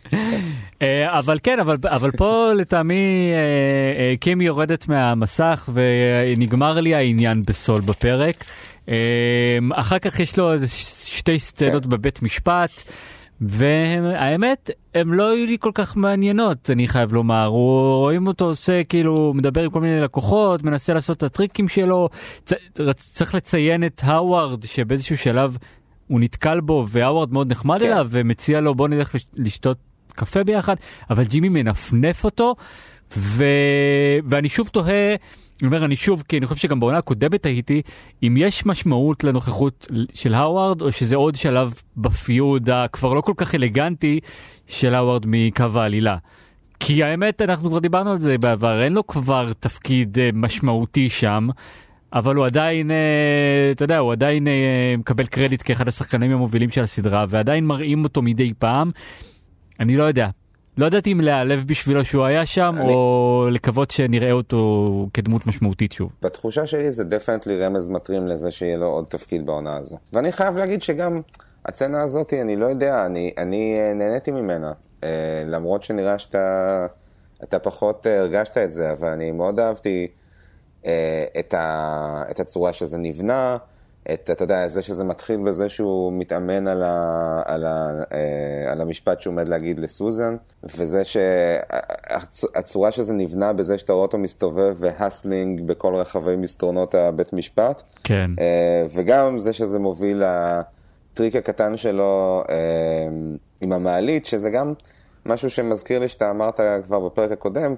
אה, 0.82 1.18
אבל 1.18 1.38
כן, 1.42 1.58
אבל, 1.90 2.10
פה 2.10 2.52
לטעמי 2.56 3.32
אה, 3.32 4.02
אה, 4.02 4.16
קים 4.16 4.40
יורדת 4.40 4.88
מהמסך 4.88 5.68
ונגמר 5.72 6.80
לי 6.80 6.94
העניין 6.94 7.42
בסול 7.46 7.80
בפרק. 7.80 8.44
אה, 8.88 8.94
אחר 9.74 9.98
כך 9.98 10.20
יש 10.20 10.38
לו 10.38 10.52
איזה 10.52 10.68
שתי 11.06 11.38
סצנות 11.38 11.82
כן. 11.84 11.90
בבית 11.90 12.22
משפט. 12.22 12.70
והאמת 13.40 14.70
הם 14.94 15.12
לא 15.12 15.30
היו 15.30 15.46
לי 15.46 15.56
כל 15.60 15.70
כך 15.74 15.96
מעניינות 15.96 16.70
אני 16.70 16.88
חייב 16.88 17.12
לומר 17.12 17.44
הוא 17.46 17.96
רואים 17.98 18.26
אותו 18.26 18.44
עושה 18.44 18.84
כאילו 18.84 19.34
מדבר 19.34 19.62
עם 19.64 19.70
כל 19.70 19.80
מיני 19.80 20.00
לקוחות 20.00 20.62
מנסה 20.62 20.94
לעשות 20.94 21.16
את 21.18 21.22
הטריקים 21.22 21.68
שלו 21.68 22.08
צ, 22.44 22.52
צריך 22.94 23.34
לציין 23.34 23.86
את 23.86 24.00
האווארד 24.04 24.62
שבאיזשהו 24.62 25.18
שלב 25.18 25.56
הוא 26.06 26.20
נתקל 26.20 26.60
בו 26.60 26.84
והאווארד 26.88 27.32
מאוד 27.32 27.50
נחמד 27.52 27.78
כן. 27.78 27.86
אליו 27.86 28.06
ומציע 28.10 28.60
לו 28.60 28.74
בוא 28.74 28.88
נלך 28.88 29.14
לש- 29.14 29.26
לשתות 29.34 29.78
קפה 30.14 30.44
ביחד 30.44 30.74
אבל 31.10 31.24
ג'ימי 31.24 31.48
מנפנף 31.48 32.24
אותו 32.24 32.54
ו... 33.16 33.44
ואני 34.24 34.48
שוב 34.48 34.68
תוהה. 34.68 35.14
אני 35.62 35.66
אומר 35.66 35.84
אני 35.84 35.96
שוב 35.96 36.22
כי 36.28 36.38
אני 36.38 36.46
חושב 36.46 36.60
שגם 36.60 36.80
בעונה 36.80 36.98
הקודמת 36.98 37.46
הייתי 37.46 37.82
אם 38.22 38.36
יש 38.36 38.66
משמעות 38.66 39.24
לנוכחות 39.24 39.86
של 40.14 40.34
האווארד 40.34 40.82
או 40.82 40.92
שזה 40.92 41.16
עוד 41.16 41.34
שלב 41.34 41.74
בפיוד 41.96 42.70
הכבר 42.70 43.14
לא 43.14 43.20
כל 43.20 43.32
כך 43.36 43.54
אלגנטי 43.54 44.20
של 44.66 44.94
האווארד 44.94 45.24
מקו 45.26 45.64
העלילה. 45.74 46.16
כי 46.80 47.02
האמת 47.02 47.42
אנחנו 47.42 47.70
כבר 47.70 47.78
דיברנו 47.78 48.10
על 48.10 48.18
זה 48.18 48.38
בעבר 48.38 48.82
אין 48.82 48.92
לו 48.92 49.06
כבר 49.06 49.52
תפקיד 49.60 50.18
אה, 50.18 50.30
משמעותי 50.32 51.10
שם. 51.10 51.48
אבל 52.12 52.36
הוא 52.36 52.46
עדיין, 52.46 52.90
אה, 52.90 52.96
אתה 53.72 53.84
יודע, 53.84 53.98
הוא 53.98 54.12
עדיין 54.12 54.48
אה, 54.48 54.94
מקבל 54.98 55.26
קרדיט 55.26 55.62
כאחד 55.64 55.88
השחקנים 55.88 56.32
המובילים 56.32 56.70
של 56.70 56.82
הסדרה 56.82 57.24
ועדיין 57.28 57.66
מראים 57.66 58.04
אותו 58.04 58.22
מדי 58.22 58.52
פעם. 58.58 58.90
אני 59.80 59.96
לא 59.96 60.02
יודע. 60.02 60.28
לא 60.78 60.86
ידעתי 60.86 61.12
אם 61.12 61.20
להיעלב 61.20 61.64
בשבילו 61.66 62.04
שהוא 62.04 62.24
היה 62.24 62.46
שם 62.46 62.74
אני- 62.78 62.92
או 62.94 63.46
לקוות 63.52 63.90
שנראה 63.90 64.32
אותו 64.32 64.82
כדמות 65.14 65.46
משמעותית 65.46 65.92
שוב. 65.92 66.10
בתחושה 66.22 66.66
שלי 66.66 66.90
זה 66.90 67.04
דפנטלי 67.04 67.64
רמז 67.64 67.88
מטרים 67.90 68.26
לזה 68.26 68.50
שיהיה 68.50 68.76
לו 68.76 68.86
עוד 68.86 69.04
תפקיד 69.04 69.46
בעונה 69.46 69.76
הזו. 69.76 69.96
ואני 70.12 70.32
חייב 70.32 70.56
להגיד 70.56 70.82
שגם 70.82 71.20
הצצנה 71.66 72.02
הזאת, 72.02 72.32
אני 72.42 72.56
לא 72.56 72.66
יודע, 72.66 73.06
אני, 73.06 73.32
אני 73.38 73.76
אה, 73.80 73.94
נהניתי 73.94 74.30
ממנה. 74.30 74.72
אה, 75.04 75.08
למרות 75.46 75.82
שנראה 75.82 76.18
שאתה 76.18 76.86
אתה 77.42 77.58
פחות 77.58 78.06
אה, 78.06 78.18
הרגשת 78.18 78.58
את 78.58 78.72
זה, 78.72 78.92
אבל 78.92 79.08
אני 79.08 79.30
מאוד 79.30 79.60
אהבתי 79.60 80.06
אה, 80.86 81.24
את, 81.38 81.54
ה, 81.54 82.22
את 82.30 82.40
הצורה 82.40 82.72
שזה 82.72 82.98
נבנה, 82.98 83.56
את, 84.14 84.30
אתה 84.32 84.44
יודע, 84.44 84.68
זה 84.68 84.82
שזה 84.82 85.04
מתחיל 85.04 85.40
בזה 85.40 85.68
שהוא 85.68 86.12
מתאמן 86.12 86.66
על, 86.66 86.82
ה, 86.82 87.42
על, 87.44 87.64
ה, 87.64 88.02
אה, 88.12 88.72
על 88.72 88.80
המשפט 88.80 89.20
שהוא 89.20 89.32
עומד 89.32 89.48
להגיד 89.48 89.78
לסוזן, 89.78 90.36
וזה 90.76 91.02
שהצורה 91.04 92.92
שזה 92.92 93.12
נבנה 93.12 93.52
בזה 93.52 93.78
שאתה 93.78 93.92
רואה 93.92 94.02
אותו 94.02 94.18
מסתובב 94.18 94.76
ו 94.78 94.87
hustling 94.87 95.60
בכל 95.66 95.94
רחבי 95.94 96.36
מסדרונות 96.36 96.94
הבית 96.94 97.32
משפט, 97.32 97.82
כן. 98.04 98.30
אה, 98.38 98.86
וגם 98.94 99.38
זה 99.38 99.52
שזה 99.52 99.78
מוביל 99.78 100.22
לטריק 100.22 101.36
הקטן 101.36 101.76
שלו 101.76 102.42
אה, 102.48 102.54
עם 103.60 103.72
המעלית, 103.72 104.26
שזה 104.26 104.50
גם 104.50 104.72
משהו 105.26 105.50
שמזכיר 105.50 105.98
לי 105.98 106.08
שאתה 106.08 106.30
אמרת 106.30 106.60
כבר 106.84 107.00
בפרק 107.00 107.30
הקודם, 107.32 107.74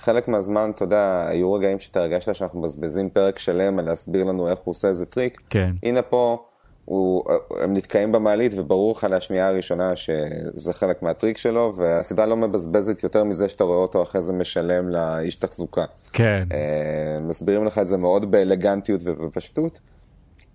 שחלק 0.00 0.28
מהזמן, 0.28 0.70
אתה 0.74 0.84
יודע, 0.84 1.26
היו 1.28 1.52
רגעים 1.52 1.78
שאתה 1.78 2.00
הרגשת 2.00 2.34
שאנחנו 2.34 2.60
מבזבזים 2.60 3.10
פרק 3.10 3.38
שלם 3.38 3.78
על 3.78 3.84
להסביר 3.84 4.24
לנו 4.24 4.48
איך 4.48 4.58
הוא 4.64 4.72
עושה 4.72 4.88
איזה 4.88 5.06
טריק. 5.06 5.40
כן. 5.50 5.70
הנה 5.82 6.02
פה, 6.02 6.44
הוא, 6.84 7.24
הם 7.62 7.74
נתקעים 7.74 8.12
במעלית 8.12 8.52
וברור 8.56 8.92
לך 8.92 9.06
לשנייה 9.10 9.48
הראשונה 9.48 9.96
שזה 9.96 10.72
חלק 10.72 11.02
מהטריק 11.02 11.38
שלו, 11.38 11.72
והסדרה 11.76 12.26
לא 12.26 12.36
מבזבזת 12.36 13.02
יותר 13.02 13.24
מזה 13.24 13.48
שאתה 13.48 13.64
רואה 13.64 13.78
אותו 13.78 14.02
אחרי 14.02 14.22
זה 14.22 14.32
משלם 14.32 14.88
לאיש 14.88 15.34
תחזוקה. 15.34 15.84
כן. 16.12 16.44
אה, 16.52 17.20
מסבירים 17.20 17.64
לך 17.64 17.78
את 17.78 17.86
זה 17.86 17.96
מאוד 17.96 18.30
באלגנטיות 18.30 19.00
ובפשטות. 19.04 19.80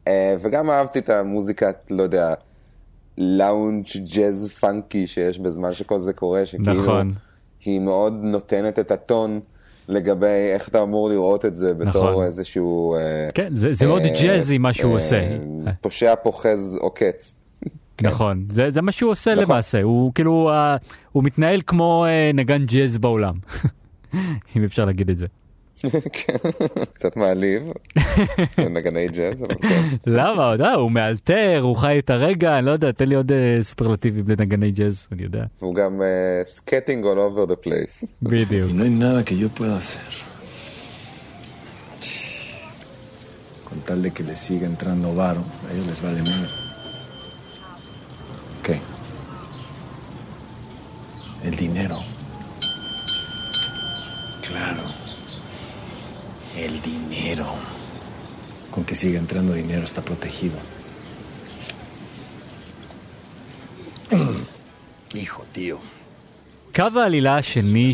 אה, 0.08 0.36
וגם 0.40 0.70
אהבתי 0.70 1.00
את 1.00 1.10
המוזיקה, 1.10 1.72
לא 1.90 2.04
יודע, 2.04 2.34
לאונג' 3.18 3.86
ג'אז 4.16 4.50
פאנקי 4.60 5.08
שיש 5.08 5.40
בזמן 5.40 5.74
שכל 5.74 6.00
זה 6.00 6.14
קורה, 6.14 6.46
שכאילו 6.46 6.84
נכון. 6.84 7.14
היא 7.65 7.79
מאוד 7.79 8.13
נותנת 8.22 8.79
את 8.79 8.91
הטון 8.91 9.39
לגבי 9.88 10.51
איך 10.53 10.67
אתה 10.67 10.84
אמור 10.84 11.10
לראות 11.10 11.45
את 11.45 11.55
זה 11.55 11.74
בתור 11.74 12.12
נכון. 12.12 12.24
איזשהו... 12.24 12.95
אה, 12.95 13.29
כן, 13.34 13.55
זה, 13.55 13.74
זה 13.74 13.88
מאוד 13.88 14.01
אה, 14.01 14.10
ג'אזי 14.22 14.57
מה 14.57 14.74
שהוא 14.74 14.91
אה, 14.91 14.95
עושה. 14.95 15.38
פושע 15.81 16.15
פוחז 16.15 16.77
עוקץ. 16.81 17.36
נכון, 18.01 18.45
זה, 18.51 18.72
זה 18.72 18.81
מה 18.81 18.91
שהוא 18.91 19.12
עושה 19.12 19.31
נכון. 19.31 19.43
למעשה, 19.43 19.81
הוא 19.81 20.12
כאילו, 20.15 20.50
אה, 20.50 20.77
הוא 21.12 21.24
מתנהל 21.24 21.62
כמו 21.67 22.05
אה, 22.05 22.31
נגן 22.34 22.65
ג'אז 22.65 22.98
בעולם, 22.98 23.34
אם 24.57 24.63
אפשר 24.63 24.86
להגיד 24.86 25.10
את 25.10 25.17
זה. 25.17 25.25
כן, 26.13 26.34
קצת 26.94 27.15
מעליב, 27.18 27.63
נגני 28.75 29.08
ג'אז, 29.08 29.44
אבל 29.44 29.56
כן. 29.62 29.84
למה? 30.06 30.54
אתה 30.56 30.63
יודע, 30.63 30.74
הוא 30.74 30.92
מאלתר, 30.92 31.60
הוא 31.62 31.75
חי 31.75 32.00
את 32.00 32.10
הרגע, 32.10 32.58
אני 32.58 32.65
לא 32.65 32.72
יודע, 32.72 32.92
תן 32.92 33.06
לי 33.06 33.15
עוד 33.15 33.32
אה, 33.32 33.58
סופרלטיבים 33.62 34.25
לנגני 34.27 34.72
ג'אז, 34.72 35.08
אני 35.12 35.24
יודע. 35.24 35.44
והוא 35.62 35.75
גם 35.75 36.01
scatting 36.44 37.06
all 37.06 37.18
over 37.18 37.51
the 37.51 37.68
place. 37.68 38.08
בדיוק. 38.22 38.72
Y 38.72 38.74
no 38.74 38.84
hay 38.84 38.89
nada 38.89 39.24
que 39.24 39.38
yo 39.38 39.50
pueda 39.50 39.77
hacer. 39.77 40.12
Con 43.68 43.80
tal 43.88 44.01
de 44.01 44.12
que 44.12 44.24
les 44.24 44.39
siga 44.39 44.65
entrando 44.74 45.13
varo, 45.15 45.44
a 45.65 45.74
ellos 45.74 45.88
les 45.92 46.01
vale 46.01 46.22
mal. 46.22 46.48
¿Qué? 48.65 48.77
El 51.48 51.56
dinero. 51.56 52.00
Claro. 54.48 55.05
El 56.58 56.82
dinero. 56.82 57.48
Con 58.72 58.84
que 58.86 58.96
siga 58.96 59.20
entrando 59.20 59.54
dinero 59.54 59.84
está 59.84 60.02
protegido. 60.02 60.58
Hijo, 65.14 65.44
tío. 65.54 65.80
קו 66.76 67.00
העלילה 67.00 67.38
השני 67.38 67.94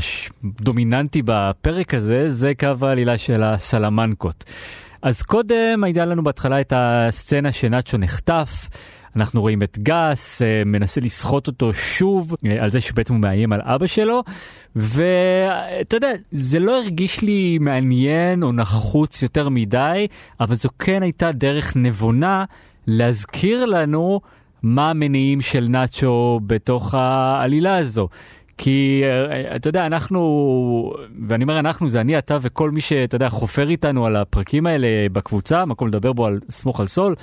שדומיננטי 0.00 1.22
בפרק 1.24 1.94
הזה 1.94 2.28
זה 2.28 2.52
קו 2.60 2.86
העלילה 2.86 3.18
של 3.18 3.42
הסלמנקות. 3.42 4.44
אז 5.02 5.22
קודם 5.22 5.84
הייתה 5.84 6.04
לנו 6.04 6.24
בהתחלה 6.24 6.60
את 6.60 6.72
הסצנה 6.76 7.52
שנאצ'ו 7.52 7.98
נחטף. 7.98 8.68
אנחנו 9.16 9.40
רואים 9.40 9.62
את 9.62 9.78
גס 9.78 10.42
אה, 10.42 10.62
מנסה 10.66 11.00
לסחוט 11.00 11.46
אותו 11.46 11.72
שוב 11.72 12.34
אה, 12.46 12.64
על 12.64 12.70
זה 12.70 12.80
שבעצם 12.80 13.14
הוא 13.14 13.22
מאיים 13.22 13.52
על 13.52 13.60
אבא 13.64 13.86
שלו 13.86 14.22
ואתה 14.76 15.96
יודע 15.96 16.10
זה 16.30 16.58
לא 16.58 16.78
הרגיש 16.78 17.22
לי 17.22 17.58
מעניין 17.58 18.42
או 18.42 18.52
נחוץ 18.52 19.22
יותר 19.22 19.48
מדי 19.48 20.06
אבל 20.40 20.54
זו 20.54 20.68
כן 20.78 21.02
הייתה 21.02 21.32
דרך 21.32 21.76
נבונה 21.76 22.44
להזכיר 22.86 23.64
לנו 23.64 24.20
מה 24.62 24.90
המניעים 24.90 25.40
של 25.40 25.66
נאצ'ו 25.68 26.40
בתוך 26.46 26.94
העלילה 26.94 27.76
הזו. 27.76 28.08
כי 28.62 29.02
אה, 29.04 29.56
אתה 29.56 29.68
יודע 29.68 29.86
אנחנו 29.86 30.20
ואני 31.28 31.44
אומר 31.44 31.58
אנחנו 31.58 31.90
זה 31.90 32.00
אני 32.00 32.18
אתה 32.18 32.38
וכל 32.40 32.70
מי 32.70 32.80
שאתה 32.80 33.16
יודע 33.16 33.28
חופר 33.28 33.68
איתנו 33.68 34.06
על 34.06 34.16
הפרקים 34.16 34.66
האלה 34.66 34.88
בקבוצה 35.12 35.64
מקום 35.64 35.88
לדבר 35.88 36.12
בו 36.12 36.26
על 36.26 36.40
סמוך 36.50 36.80
על 36.80 36.86
סול 36.86 37.14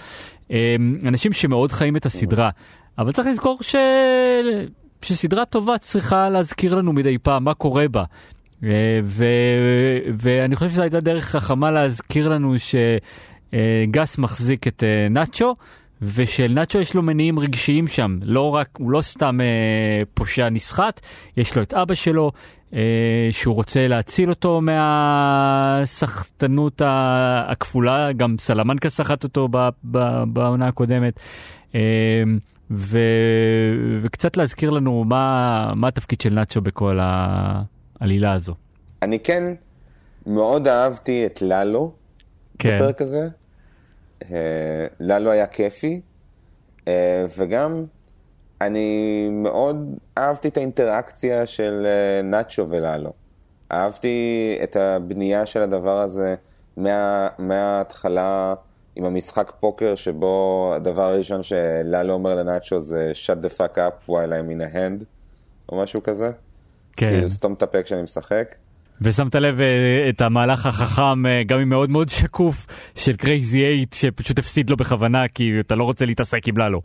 אה, 0.52 0.76
אנשים 1.06 1.34
שמאוד 1.34 1.72
חיים 1.72 1.98
את 1.98 2.06
הסדרה 2.06 2.50
אבל 2.98 3.12
צריך 3.12 3.28
לזכור 3.28 3.60
ש... 3.62 3.76
שסדרה 5.02 5.46
טובה 5.46 5.78
צריכה 5.78 6.30
להזכיר 6.30 6.76
לנו 6.76 6.94
מדי 6.94 7.18
פעם 7.18 7.44
מה 7.44 7.54
קורה 7.54 7.88
בה. 7.88 8.04
אה, 8.64 8.70
ו... 9.04 9.26
ואני 10.18 10.56
חושב 10.56 10.70
שזו 10.70 10.82
הייתה 10.82 11.00
דרך 11.00 11.26
חכמה 11.26 11.72
להזכיר 11.72 12.30
לנו 12.30 12.56
שגס 12.60 14.18
מחזיק 14.18 14.68
את 14.68 14.84
אה, 14.84 15.10
נאצ'ו 15.10 15.56
ושלנאצ'ו 16.02 16.80
יש 16.80 16.94
לו 16.94 17.02
מניעים 17.02 17.40
רגשיים 17.40 17.88
שם, 17.88 18.20
לא 18.24 18.56
רק, 18.56 18.70
הוא 18.78 18.92
לא 18.92 19.02
סתם 19.02 19.42
אה, 19.42 19.46
פושע 20.14 20.50
נסחט, 20.50 21.02
יש 21.38 21.56
לו 21.56 21.62
את 21.62 21.74
אבא 21.74 21.94
שלו, 21.96 22.32
אה, 22.74 22.80
שהוא 23.32 23.56
רוצה 23.56 23.88
להציל 23.88 24.30
אותו 24.30 24.62
מהסחטנות 25.82 26.82
הכפולה, 27.48 28.12
גם 28.14 28.36
סלמנקה 28.40 28.90
סחט 28.90 29.24
אותו 29.24 29.48
ב- 29.52 29.70
ב- 29.92 30.24
בעונה 30.34 30.68
הקודמת. 30.68 31.20
אה, 31.76 32.24
ו... 32.72 33.00
וקצת 34.02 34.38
להזכיר 34.38 34.70
לנו 34.70 35.04
מה, 35.04 35.72
מה 35.76 35.88
התפקיד 35.88 36.22
של 36.22 36.34
נאצ'ו 36.34 36.62
בכל 36.62 37.00
העלילה 37.02 38.34
הזו. 38.34 38.54
אני 39.02 39.20
כן 39.20 39.44
מאוד 40.26 40.68
אהבתי 40.68 41.26
את 41.26 41.42
ללו 41.42 41.92
כן, 42.60 42.76
בפרק 42.76 43.02
הזה. 43.02 43.28
אה, 44.24 44.88
ללו 45.00 45.32
היה 45.32 45.48
כיפי, 45.48 46.02
אה, 46.88 47.26
וגם 47.38 47.86
אני 48.62 49.30
מאוד 49.32 49.98
אהבתי 50.18 50.48
את 50.48 50.58
האינטראקציה 50.58 51.46
של 51.46 51.86
אה, 51.86 52.22
נאצ'ו 52.22 52.70
וללו. 52.70 53.14
אהבתי 53.72 54.58
את 54.64 54.76
הבנייה 54.76 55.46
של 55.46 55.62
הדבר 55.62 56.00
הזה 56.00 56.36
מה, 56.78 57.28
מההתחלה 57.38 58.54
עם 58.96 59.06
המשחק 59.06 59.52
פוקר, 59.60 59.96
שבו 59.96 60.72
הדבר 60.76 61.02
הראשון 61.02 61.44
שללו 61.44 62.14
אומר 62.14 62.36
לנאצ'ו 62.36 62.82
זה 62.82 63.12
shut 63.26 63.46
the 63.46 63.60
fuck 63.60 63.78
up 63.78 64.10
while 64.10 64.12
I'm 64.12 64.52
in 64.52 64.72
a 64.72 64.76
hand, 64.76 65.04
או 65.70 65.82
משהו 65.82 66.04
כזה. 66.04 66.32
כן. 66.98 67.10
כאילו 67.10 67.30
סתום 67.30 67.54
את 67.54 67.64
הפה 67.64 67.84
כשאני 67.84 68.02
משחק. 68.02 68.56
ושמת 69.02 69.36
לב 69.36 69.62
אה, 69.62 70.10
את 70.10 70.22
המהלך 70.22 70.66
החכם, 70.66 71.26
אה, 71.26 71.44
גם 71.48 71.60
אם 71.60 71.70
מאוד 71.70 71.90
מאוד 71.90 72.10
שקוף, 72.10 72.68
של 72.96 73.16
קרייזי 73.16 73.64
אייט, 73.64 73.94
שפשוט 73.94 74.40
הפסיד 74.40 74.70
לו 74.70 74.78
בכוונה, 74.78 75.28
כי 75.28 75.52
אתה 75.60 75.76
לא 75.76 75.84
רוצה 75.84 76.06
להתעסק 76.06 76.48
עם 76.48 76.58
ללו. 76.58 76.82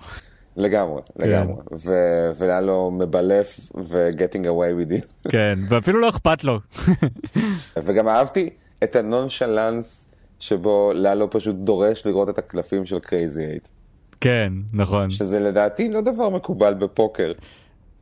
לגמרי, 0.56 1.02
לגמרי. 1.16 1.54
ו- 1.84 2.30
וללו 2.38 2.90
מבלף 2.90 3.60
ו-getting 3.74 4.44
away 4.44 4.90
with 4.90 5.02
it. 5.02 5.06
כן, 5.32 5.58
ואפילו 5.68 6.00
לא 6.00 6.08
אכפת 6.08 6.44
לו. 6.44 6.58
וגם 7.84 8.08
אהבתי 8.08 8.50
את 8.84 8.96
ה 8.96 9.06
nonchalance 9.06 10.08
שבו 10.40 10.92
ללו 10.94 11.30
פשוט 11.30 11.56
דורש 11.56 12.06
לראות 12.06 12.28
את 12.28 12.38
הקלפים 12.38 12.86
של 12.86 13.00
קרייזי 13.00 13.46
אייט. 13.46 13.68
כן, 14.20 14.52
נכון. 14.72 15.10
שזה 15.10 15.40
לדעתי 15.40 15.88
לא 15.88 16.00
דבר 16.00 16.28
מקובל 16.28 16.74
בפוקר. 16.74 17.32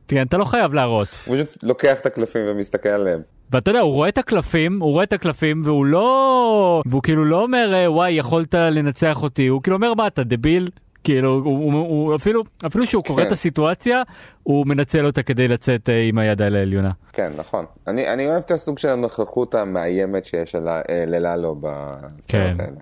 כן, 0.07 0.25
אתה 0.27 0.37
לא 0.37 0.45
חייב 0.45 0.73
להראות. 0.73 1.07
הוא 1.25 1.35
פשוט 1.35 1.63
לוקח 1.63 1.99
את 1.99 2.05
הקלפים 2.05 2.41
ומסתכל 2.47 2.89
עליהם. 2.89 3.21
ואתה 3.51 3.71
יודע, 3.71 3.79
הוא 3.79 3.93
רואה 3.93 4.09
את 4.09 4.17
הקלפים, 4.17 4.81
הוא 4.81 4.91
רואה 4.91 5.03
את 5.03 5.13
הקלפים, 5.13 5.61
והוא 5.65 5.85
לא... 5.85 6.81
והוא 6.85 7.03
כאילו 7.03 7.25
לא 7.25 7.41
אומר, 7.41 7.71
אה, 7.73 7.91
וואי, 7.91 8.11
יכולת 8.11 8.55
לנצח 8.55 9.23
אותי, 9.23 9.47
הוא 9.47 9.61
כאילו 9.63 9.75
אומר, 9.75 9.93
מה, 9.93 10.07
אתה 10.07 10.23
דביל? 10.23 10.67
כאילו, 11.03 11.29
הוא, 11.29 11.43
הוא, 11.43 11.73
הוא 11.73 12.15
אפילו, 12.15 12.43
אפילו 12.65 12.85
שהוא 12.85 13.03
קורא 13.03 13.21
כן. 13.21 13.27
את 13.27 13.31
הסיטואציה, 13.31 14.01
הוא 14.43 14.67
מנצל 14.67 15.05
אותה 15.05 15.23
כדי 15.23 15.47
לצאת 15.47 15.89
אה, 15.89 16.01
עם 16.01 16.17
היד 16.17 16.41
על 16.41 16.55
העליונה. 16.55 16.91
כן, 17.13 17.31
נכון. 17.37 17.65
אני, 17.87 18.07
אני 18.07 18.27
אוהב 18.27 18.43
את 18.45 18.51
הסוג 18.51 18.79
של 18.79 18.89
הנוכחות 18.89 19.55
המאיימת 19.55 20.25
שיש 20.25 20.55
אה, 20.55 20.81
לללו 21.07 21.55
בסצנות 21.55 22.21
כן. 22.27 22.53
האלה. 22.59 22.77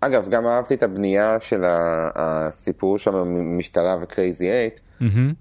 אגב, 0.00 0.28
גם 0.28 0.46
אהבתי 0.46 0.74
את 0.74 0.82
הבנייה 0.82 1.36
של 1.40 1.62
הסיפור 2.14 2.98
שם 2.98 3.14
משטרה 3.58 3.96
וקרייזי 4.02 4.50
אייט, 4.50 4.80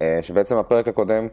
אה, 0.02 0.20
שבעצם 0.22 0.58
הפרק 0.58 0.88
הקודם 0.88 1.28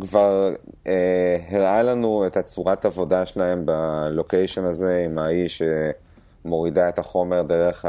כבר 0.00 0.54
אה, 0.86 1.36
הראה 1.50 1.82
לנו 1.82 2.26
את 2.26 2.36
הצורת 2.36 2.84
עבודה 2.84 3.26
שלהם 3.26 3.66
בלוקיישן 3.66 4.64
הזה 4.64 5.02
עם 5.04 5.18
ההיא 5.18 5.48
שמורידה 5.48 6.88
את 6.88 6.98
החומר 6.98 7.42
דרך 7.42 7.84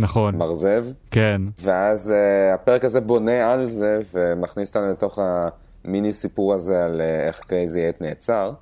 נכון, 0.00 0.34
המרזב. 0.34 0.84
כן, 1.10 1.42
ואז 1.58 2.10
אה, 2.10 2.54
הפרק 2.54 2.84
הזה 2.84 3.00
בונה 3.00 3.52
על 3.52 3.64
זה 3.66 4.00
ומכניס 4.14 4.68
אותנו 4.68 4.88
לתוך 4.88 5.18
המיני 5.84 6.12
סיפור 6.12 6.54
הזה 6.54 6.84
על 6.84 7.00
אה, 7.00 7.26
איך 7.26 7.40
Crazy 7.40 7.88
8 7.88 8.00
נעצר. 8.00 8.52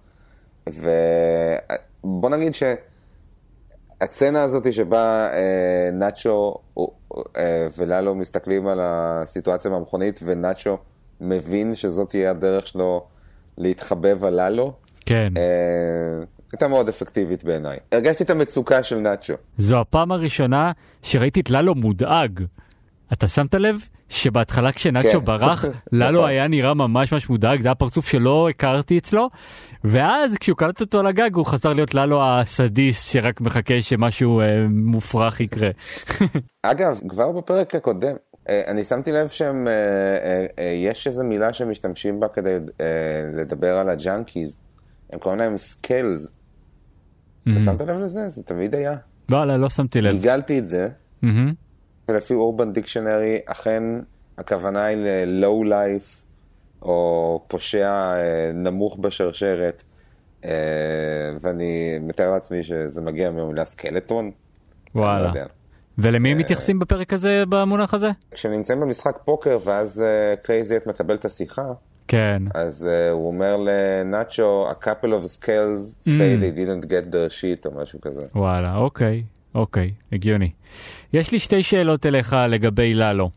ובוא 0.67 2.31
נגיד 2.31 2.53
שהסצנה 3.99 4.43
הזאת 4.43 4.73
שבה 4.73 5.29
אה, 5.31 5.35
נאצ'ו 5.93 6.55
uh, 6.79 6.83
וללו 7.77 8.15
מסתכלים 8.15 8.67
על 8.67 8.79
הסיטואציה 8.83 9.71
במכונית 9.71 10.21
ונאצ'ו 10.25 10.79
מבין 11.21 11.75
שזאת 11.75 12.09
תהיה 12.11 12.31
הדרך 12.31 12.67
שלו 12.67 13.07
להתחבב 13.59 14.25
על 14.25 14.41
ללו, 14.41 14.73
כן. 15.07 15.33
uh, 15.37 16.27
הייתה 16.53 16.69
מאוד 16.69 16.89
אפקטיבית 16.89 17.45
בעיניי. 17.45 17.79
הרגשתי 17.93 18.25
את 18.25 18.31
המצוקה 18.31 18.83
של 18.83 18.97
נאצ'ו. 18.99 19.35
זו 19.57 19.81
הפעם 19.81 20.13
הראשונה 20.13 20.73
שראיתי 21.03 21.41
את 21.41 21.51
ללו 21.51 21.75
מודאג. 21.75 22.45
אתה 23.13 23.29
שמת 23.29 23.55
לב 23.55 23.77
שבהתחלה 24.09 24.73
כשנאצ'ו 24.73 25.19
כן. 25.19 25.25
ברח, 25.25 25.65
ללו 25.93 26.11
נכון. 26.19 26.31
היה 26.31 26.39
היה 26.39 26.49
נראה 26.49 26.75
ממש 26.75 27.13
ממש 27.13 27.31
מודאג, 27.31 27.61
זה 27.61 27.69
היה 27.69 27.75
פרצוף 27.75 28.09
שלא 28.09 28.49
הכרתי 28.49 28.99
אצלו, 28.99 29.29
ואז 29.85 30.37
כשהוא 30.39 30.57
קלט 30.57 30.81
אותו 30.81 31.01
על 31.01 31.07
הגג 31.07 31.35
הוא 31.35 31.47
חזר 31.47 31.73
להיות 31.73 31.95
ללו 31.95 32.23
הסדיסט 32.23 33.13
שרק 33.13 33.41
מחכה 33.41 33.81
שמשהו 33.81 34.41
אה, 34.41 34.67
מופרך 34.69 35.41
יקרה. 35.41 35.71
אגב, 36.63 37.01
כבר 37.09 37.33
בפרק 37.33 37.75
הקודם, 37.75 38.09
אה, 38.09 38.15
אני 38.67 38.85
שמתי 38.85 39.13
לב 39.13 39.29
שהם, 39.29 39.69
אה, 39.69 39.73
אה, 39.73 40.47
אה, 40.59 40.65
יש 40.65 41.07
איזו 41.07 41.25
מילה 41.25 41.53
שמשתמשים 41.53 42.21
בה 42.21 42.29
כדי 42.29 42.57
אה, 42.81 42.87
לדבר 43.35 43.77
על 43.77 43.89
הג'אנקיז. 43.89 44.61
הם 45.11 45.19
קוראים 45.19 45.41
להם 45.41 45.59
skells. 45.59 46.33
אתה 47.43 47.61
שמת 47.65 47.81
לב 47.81 47.99
לזה? 47.99 48.29
זה 48.29 48.43
תמיד 48.43 48.75
היה. 48.75 48.97
לא, 49.31 49.45
לא, 49.45 49.57
לא 49.57 49.69
שמתי 49.69 50.01
לב. 50.01 50.13
גיגלתי 50.13 50.59
את 50.59 50.69
זה. 50.69 50.89
ולפי 52.09 52.35
Urban 52.35 52.73
Dictionary, 52.73 53.39
אכן 53.47 53.83
הכוונה 54.39 54.85
היא 54.85 54.97
ל-low 54.97 55.69
life, 55.69 56.25
או 56.83 57.41
פושע 57.49 57.91
אה, 57.91 58.51
נמוך 58.55 58.99
בשרשרת, 58.99 59.83
אה, 60.45 60.51
ואני 61.41 61.99
מתאר 62.01 62.31
לעצמי 62.31 62.63
שזה 62.63 63.03
מגיע 63.03 63.31
מהמילה 63.31 63.65
skeleton. 63.65 64.31
לא 64.95 65.01
וואלה. 65.01 65.31
ולמי 65.99 66.33
אה, 66.33 66.39
מתייחסים 66.39 66.79
בפרק 66.79 67.13
הזה 67.13 67.45
במונח 67.49 67.95
הזה? 67.95 68.11
כשנמצאים 68.31 68.81
במשחק 68.81 69.19
פוקר 69.25 69.59
ואז 69.65 70.05
Crazy 70.43 70.77
8 70.77 70.87
מקבל 70.87 71.15
את 71.15 71.25
השיחה, 71.25 71.73
כן. 72.09 72.43
אז 72.55 72.89
אה, 72.89 73.13
הוא 73.13 73.27
אומר 73.27 73.57
לנאצ'ו, 73.57 74.71
a 74.71 74.85
couple 74.85 75.09
of 75.09 75.27
skells 75.39 76.07
say 76.07 76.09
Mm. 76.09 76.43
they 76.43 76.59
didn't 76.59 76.89
get 76.89 77.13
their 77.13 77.31
shit 77.41 77.67
או 77.67 77.83
משהו 77.83 78.01
כזה. 78.01 78.27
וואלה, 78.35 78.77
אוקיי, 78.77 79.23
אוקיי, 79.55 79.93
הגיוני. 80.13 80.51
יש 81.13 81.33
לי 81.33 81.39
שתי 81.39 81.63
שאלות 81.63 82.07
אליך 82.07 82.37
לגבי 82.49 82.95
ללו. 82.95 83.31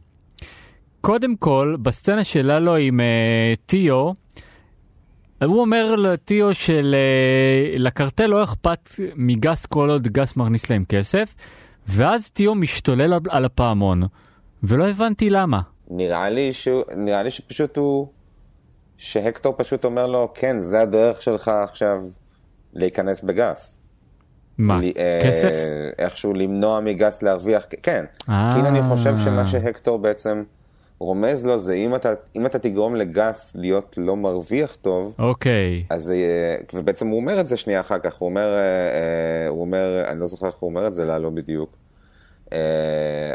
קודם 1.02 1.36
כל, 1.36 1.76
בסצנה 1.82 2.24
של 2.24 2.52
ללו 2.52 2.76
עם 2.76 3.00
אה, 3.00 3.04
טיו, 3.66 4.12
הוא 5.44 5.62
אומר 5.62 5.96
לטיו 5.96 6.50
שלקרטל 6.54 8.28
לא 8.28 8.44
אכפת 8.44 8.90
מגס 9.16 9.66
כל 9.66 9.90
עוד 9.90 10.08
גס 10.08 10.38
מכניס 10.38 10.70
להם 10.70 10.86
כסף, 10.90 11.36
ואז 11.88 12.30
טיו 12.32 12.56
משתולל 12.56 13.14
על- 13.30 13.46
הפעמון, 13.46 14.04
ולא 14.64 14.88
הבנתי 14.90 15.30
למה. 15.30 15.62
נראה 15.90 16.30
לי, 16.30 16.54
שהוא, 16.54 16.84
נראה 16.96 17.24
לי 17.24 17.30
שפשוט 17.32 17.78
הוא, 17.78 18.08
שהקטור 18.98 19.54
פשוט 19.58 19.86
אומר 19.86 20.08
לו, 20.08 20.32
כן, 20.36 20.60
זה 20.60 20.82
הדרך 20.82 21.22
שלך 21.22 21.48
עכשיו 21.64 22.00
להיכנס 22.74 23.22
בגס. 23.22 23.78
מה, 24.58 24.78
לי- 24.80 24.94
אה, 24.98 25.22
כסף? 25.26 25.52
איכשהו 26.00 26.34
למנוע 26.34 26.80
מגס 26.80 27.24
להרוויח, 27.24 27.66
כן. 27.84 28.06
אה. 28.30 28.50
כאילו 28.54 28.68
אני 28.68 28.80
חושב 28.90 29.18
שמה 29.18 29.48
שהקטור 29.48 30.00
בעצם 30.00 30.44
רומז 31.02 31.46
לו 31.46 31.60
זה 31.60 31.74
אם 31.74 31.96
אתה, 31.96 32.14
אם 32.36 32.46
אתה 32.46 32.60
תגרום 32.60 32.96
לגס 32.96 33.56
להיות 33.56 33.96
לא 33.98 34.16
מרוויח 34.18 34.76
טוב, 34.82 35.16
אוקיי, 35.20 35.84
אז 35.90 36.04
זה 36.04 36.16
יהיה- 36.16 36.58
ובעצם 36.74 37.08
הוא 37.08 37.18
אומר 37.18 37.40
את 37.40 37.48
זה 37.48 37.58
שנייה 37.58 37.80
אחר 37.80 38.00
כך, 38.00 38.16
הוא 38.18 38.30
אומר, 38.30 38.46
אה, 38.54 38.58
אה, 38.60 39.48
הוא 39.48 39.62
אומר, 39.62 40.04
אני 40.08 40.20
לא 40.20 40.28
זוכר 40.28 40.46
איך 40.48 40.56
הוא 40.56 40.70
אומר 40.70 40.88
את 40.88 40.94
זה, 40.94 41.06
לה 41.06 41.20
לא 41.20 41.30
בדיוק. 41.30 41.70
אה, 42.54 42.58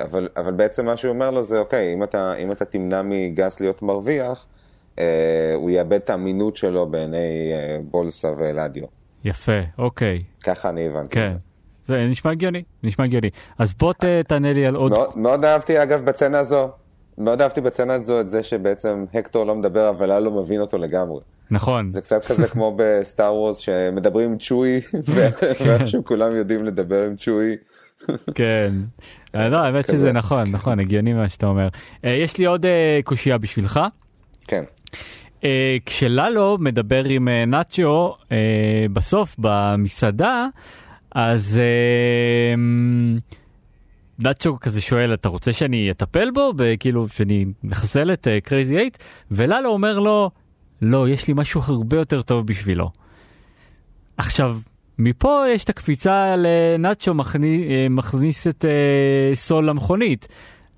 אבל, 0.02 0.29
אבל 0.37 0.52
בעצם 0.52 0.87
מה 0.87 0.96
שהוא 0.96 1.11
אומר 1.12 1.31
לו 1.31 1.42
זה, 1.42 1.59
אוקיי, 1.59 1.94
אם 1.94 2.02
אתה, 2.02 2.35
אם 2.35 2.52
אתה 2.52 2.64
תמנע 2.64 3.02
מגס 3.05 3.61
להיות 3.61 3.83
מרוויח, 3.83 4.46
הוא 5.55 5.70
יאבד 5.70 5.92
את 5.92 6.11
האמינות 6.11 6.57
שלו 6.57 6.87
בעיני 6.87 7.52
בולסה 7.90 8.33
ואלדיו. 8.38 8.85
יפה, 9.24 9.52
אוקיי, 9.79 10.22
ככה 10.44 10.68
אני 10.68 10.87
הבנתי 10.87 11.07
את 11.07 11.29
כן. 11.29 11.29
זה. 11.29 11.35
זה 11.94 12.07
נשמע 12.11 12.31
הגיוני, 12.31 12.62
נשמע 12.83 13.05
הגיוני. 13.05 13.31
אז 13.59 13.74
בוא 13.74 13.92
תענה 14.29 14.52
לי 14.52 14.66
על 14.66 14.74
עוד... 14.74 14.92
מאוד, 14.92 15.18
מאוד 15.18 15.44
אהבתי, 15.44 15.83
אגב, 15.83 16.05
בצנה 16.05 16.38
הזו, 16.38 16.68
מאוד 17.18 17.42
אהבתי 17.42 17.61
בצנה 17.61 17.94
הזו 17.94 18.20
את 18.20 18.29
זה 18.29 18.42
שבעצם 18.42 19.05
הקטור 19.14 19.44
לא 19.44 19.55
מדבר, 19.55 19.90
אבל 19.90 20.12
ללו 20.12 20.42
מבין 20.42 20.61
אותו 20.61 20.79
לגמרי. 20.79 21.20
נכון, 21.50 21.90
זה 21.90 22.00
קצת 22.00 22.24
כזה 22.24 22.48
כמו 22.48 22.76
בסטאר 22.76 23.35
וורס 23.35 23.57
שמדברים 23.57 24.31
עם 24.31 24.38
צ'וי, 24.38 24.81
ואיכשהו 25.09 26.05
כולם 26.05 26.37
יודעים 26.37 26.64
לדבר 26.64 27.07
עם 27.07 27.16
צ'וי. 27.16 27.57
כן. 28.35 28.72
אה, 29.35 29.48
לא, 29.48 29.57
האמת. 29.57 29.87
שזה 29.87 30.12
נכון, 30.12 30.50
נכון, 30.50 30.81
הגיוני 30.81 31.12
מה 31.12 31.29
שאתה 31.29 31.46
אומר. 31.46 31.68
אה, 32.05 32.11
יש 32.11 32.38
לי 32.38 32.44
עוד 32.44 32.66
אה, 32.66 33.00
קושייה 33.05 33.38
בשבילך. 33.38 33.81
כן. 34.46 34.64
כשללו 35.87 36.57
מדבר 36.61 37.05
עם 37.05 37.29
נאצ'ו 37.29 38.16
בסוף 38.92 39.37
במסעדה, 39.38 40.46
אז 41.14 41.61
אה, 41.62 42.55
נאצ'ו 44.18 44.61
כזה 44.61 44.81
שואל 44.81 45.14
אתה 45.14 45.29
רוצה 45.29 45.52
שאני 45.52 45.90
אטפל 45.90 46.31
בו 46.31 46.52
כאילו 46.81 47.09
שאני 47.09 47.44
נחסל 47.62 48.12
את 48.12 48.29
Crazy 48.44 48.76
אה, 48.76 48.79
8 48.79 48.90
ולאלו 49.31 49.68
אומר 49.68 49.98
לו 49.98 50.31
לא 50.83 51.09
יש 51.09 51.29
לי 51.29 51.35
משהו 51.37 51.61
הרבה 51.64 51.96
יותר 51.96 52.22
טוב 52.22 52.46
בשבילו. 52.46 52.90
עכשיו 54.16 54.57
מפה 54.98 55.44
יש 55.55 55.64
את 55.64 55.68
הקפיצה 55.68 56.35
לנאצ'ו 56.37 57.14
מכניס, 57.14 57.61
אה, 57.70 57.87
מכניס 57.90 58.46
את 58.46 58.64
אה, 58.64 59.35
סול 59.35 59.68
למכונית. 59.68 60.29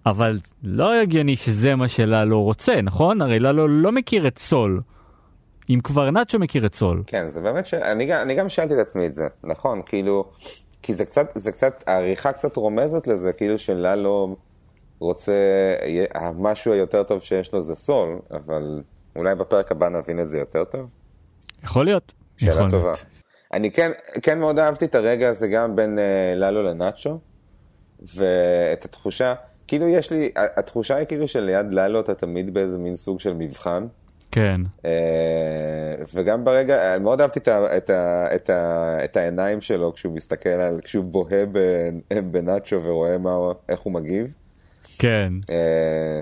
אבל 0.07 0.39
לא 0.63 0.95
הגיוני 0.95 1.37
שזה 1.37 1.75
מה 1.75 1.89
שלאלו 1.89 2.43
רוצה 2.43 2.83
נכון 2.83 3.23
הרי 3.23 3.39
לאלו 3.39 3.69
לא 3.69 3.93
מכיר 3.93 4.29
את 4.29 4.39
סול. 4.39 4.81
אם 5.71 5.81
כבר 5.85 6.11
נאצ'ו 6.11 6.39
מכיר 6.39 6.67
את 6.67 6.75
סול. 6.75 7.03
כן 7.07 7.29
זה 7.29 7.41
באמת 7.41 7.67
שאני 7.67 8.23
אני 8.23 8.35
גם 8.35 8.49
שאלתי 8.49 8.75
את 8.75 8.79
עצמי 8.79 9.07
את 9.07 9.15
זה 9.15 9.27
נכון 9.45 9.81
כאילו 9.87 10.31
כי 10.89 10.95
זה 10.95 11.05
קצת, 11.05 11.31
זה 11.35 11.53
קצת, 11.53 11.85
העריכה 11.87 12.33
קצת 12.33 12.57
רומזת 12.57 13.07
לזה, 13.07 13.33
כאילו 13.33 13.59
שללו 13.59 14.37
רוצה, 14.99 15.33
המשהו 16.15 16.73
היותר 16.73 17.05
טוב 17.05 17.23
שיש 17.23 17.53
לו 17.53 17.63
זה 17.63 17.75
סול, 17.75 18.19
אבל 18.31 18.83
אולי 19.17 19.35
בפרק 19.35 19.73
הבא 19.73 19.89
נבין 19.89 20.21
את 20.21 20.29
זה 20.29 20.39
יותר 20.39 20.65
טוב. 20.65 20.95
יכול 21.65 21.85
להיות. 21.85 22.13
שאלה 22.37 22.53
יכול 22.53 22.71
טובה. 22.71 22.85
להיות. 22.85 23.05
אני 23.53 23.71
כן, 23.71 23.91
כן 24.23 24.41
מאוד 24.41 24.59
אהבתי 24.59 24.85
את 24.85 24.95
הרגע 24.95 25.29
הזה 25.29 25.49
גם 25.49 25.77
בין 25.77 25.99
uh, 25.99 26.39
ללו 26.39 26.63
לנאצ'ו, 26.63 27.19
ואת 28.15 28.85
התחושה, 28.85 29.35
כאילו 29.67 29.89
יש 29.89 30.11
לי, 30.11 30.33
התחושה 30.37 30.97
היא 30.97 31.07
כאילו 31.07 31.29
שליד 31.29 31.67
ללו 31.71 32.01
אתה 32.01 32.15
תמיד 32.15 32.55
באיזה 32.55 32.79
מין 32.79 32.95
סוג 32.95 33.21
של 33.21 33.35
מבחן. 33.35 33.87
כן. 34.31 34.61
אה, 34.85 35.95
וגם 36.15 36.45
ברגע, 36.45 36.99
מאוד 37.01 37.21
אהבתי 37.21 37.39
את, 37.39 37.49
ה, 37.49 37.77
את, 37.77 37.91
ה, 37.91 38.35
את, 38.35 38.51
ה, 38.51 39.05
את 39.05 39.17
העיניים 39.17 39.61
שלו 39.61 39.93
כשהוא 39.95 40.15
מסתכל 40.15 40.49
על, 40.49 40.81
כשהוא 40.85 41.05
בוהה 41.05 41.43
בנאצ'ו 42.31 42.83
ורואה 42.83 43.19
מה, 43.19 43.53
איך 43.69 43.81
הוא 43.81 43.93
מגיב. 43.93 44.35
כן. 44.99 45.33
אה, 45.51 46.21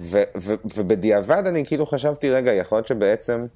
ו, 0.00 0.22
ו, 0.40 0.54
ובדיעבד 0.76 1.46
אני 1.46 1.66
כאילו 1.66 1.86
חשבתי, 1.86 2.30
רגע, 2.30 2.52
יכול 2.52 2.78
להיות 2.78 2.86
שבעצם 2.86 3.46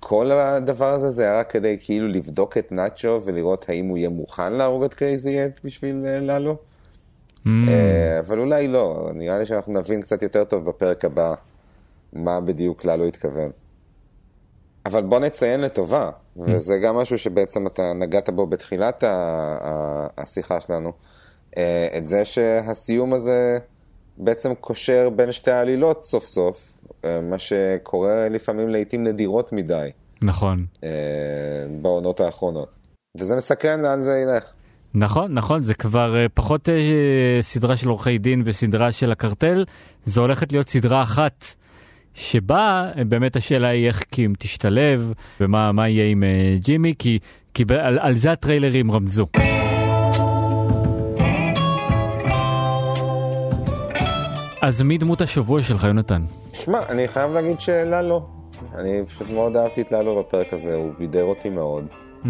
כל 0.00 0.30
הדבר 0.30 0.88
הזה 0.88 1.10
זה 1.10 1.22
היה 1.22 1.38
רק 1.38 1.50
כדי 1.50 1.76
כאילו 1.80 2.08
לבדוק 2.08 2.58
את 2.58 2.72
נאצ'ו 2.72 3.20
ולראות 3.24 3.68
האם 3.68 3.86
הוא 3.86 3.98
יהיה 3.98 4.08
מוכן 4.08 4.52
להרוג 4.52 4.84
את 4.84 4.94
קרייזי 4.94 5.44
אט 5.44 5.60
בשביל 5.64 6.06
אה, 6.06 6.20
ללו. 6.20 6.56
Mm, 7.44 7.48
אבל 8.20 8.38
אולי 8.38 8.68
לא, 8.68 9.10
נראה 9.14 9.38
לי 9.38 9.46
שאנחנו 9.46 9.72
נבין 9.72 10.02
קצת 10.02 10.22
יותר 10.22 10.44
טוב 10.44 10.64
בפרק 10.64 11.04
הבא. 11.04 11.34
מה 12.12 12.40
בדיוק 12.40 12.84
ללו 12.84 13.06
התכוון. 13.06 13.50
אבל 14.86 15.02
בוא 15.02 15.18
נציין 15.18 15.60
לטובה, 15.60 16.10
וזה 16.36 16.78
גם 16.78 16.96
משהו 16.96 17.18
שבעצם 17.18 17.66
אתה 17.66 17.92
נגעת 17.92 18.30
בו 18.30 18.46
בתחילת 18.46 19.04
השיחה 20.18 20.60
שלנו, 20.60 20.92
אה, 21.56 21.88
את 21.98 22.06
זה 22.06 22.24
שהסיום 22.24 23.12
הזה 23.12 23.58
בעצם 24.16 24.54
קושר 24.54 25.10
בין 25.16 25.32
שתי 25.32 25.50
העלילות 25.50 26.04
סוף 26.04 26.26
סוף, 26.26 26.72
אה, 27.04 27.20
מה 27.20 27.38
שקורה 27.38 28.28
לפעמים 28.28 28.68
לעיתים 28.68 29.04
נדירות 29.04 29.52
מדי. 29.52 29.88
נכון. 30.22 30.56
אה, 30.84 30.88
בעונות 31.82 32.20
האחרונות. 32.20 32.68
וזה 33.18 33.36
מסקרן 33.36 33.80
לאן 33.80 34.00
זה 34.00 34.18
ילך. 34.18 34.44
נכון, 34.94 35.34
נכון, 35.34 35.62
זה 35.62 35.74
כבר 35.74 36.26
פחות 36.34 36.68
סדרה 37.40 37.76
של 37.76 37.88
עורכי 37.88 38.18
דין 38.18 38.42
וסדרה 38.44 38.92
של 38.92 39.12
הקרטל, 39.12 39.64
זה 40.04 40.20
הולכת 40.20 40.52
להיות 40.52 40.68
סדרה 40.68 41.02
אחת. 41.02 41.44
שבה 42.14 42.90
באמת 43.08 43.36
השאלה 43.36 43.68
היא 43.68 43.86
איך 43.86 44.02
קים 44.02 44.32
תשתלב 44.38 45.12
ומה 45.40 45.88
יהיה 45.88 46.10
עם 46.10 46.22
uh, 46.22 46.64
ג'ימי 46.64 46.94
כי, 46.98 47.18
כי 47.54 47.64
על, 47.80 47.98
על 47.98 48.14
זה 48.14 48.32
הטריילרים 48.32 48.90
רמזו. 48.90 49.26
אז 54.62 54.82
מי 54.82 54.98
דמות 54.98 55.20
השבוע 55.20 55.62
שלך 55.62 55.84
יונתן? 55.84 56.22
שמע, 56.52 56.78
אני 56.88 57.08
חייב 57.08 57.30
להגיד 57.30 57.60
שללו. 57.60 58.26
אני 58.74 59.02
פשוט 59.08 59.30
מאוד 59.30 59.56
אהבתי 59.56 59.80
את 59.80 59.92
ללו 59.92 60.18
בפרק 60.18 60.52
הזה, 60.52 60.74
הוא 60.74 60.92
בידר 60.98 61.24
אותי 61.24 61.48
מאוד. 61.50 61.86
Mm-hmm. 62.24 62.28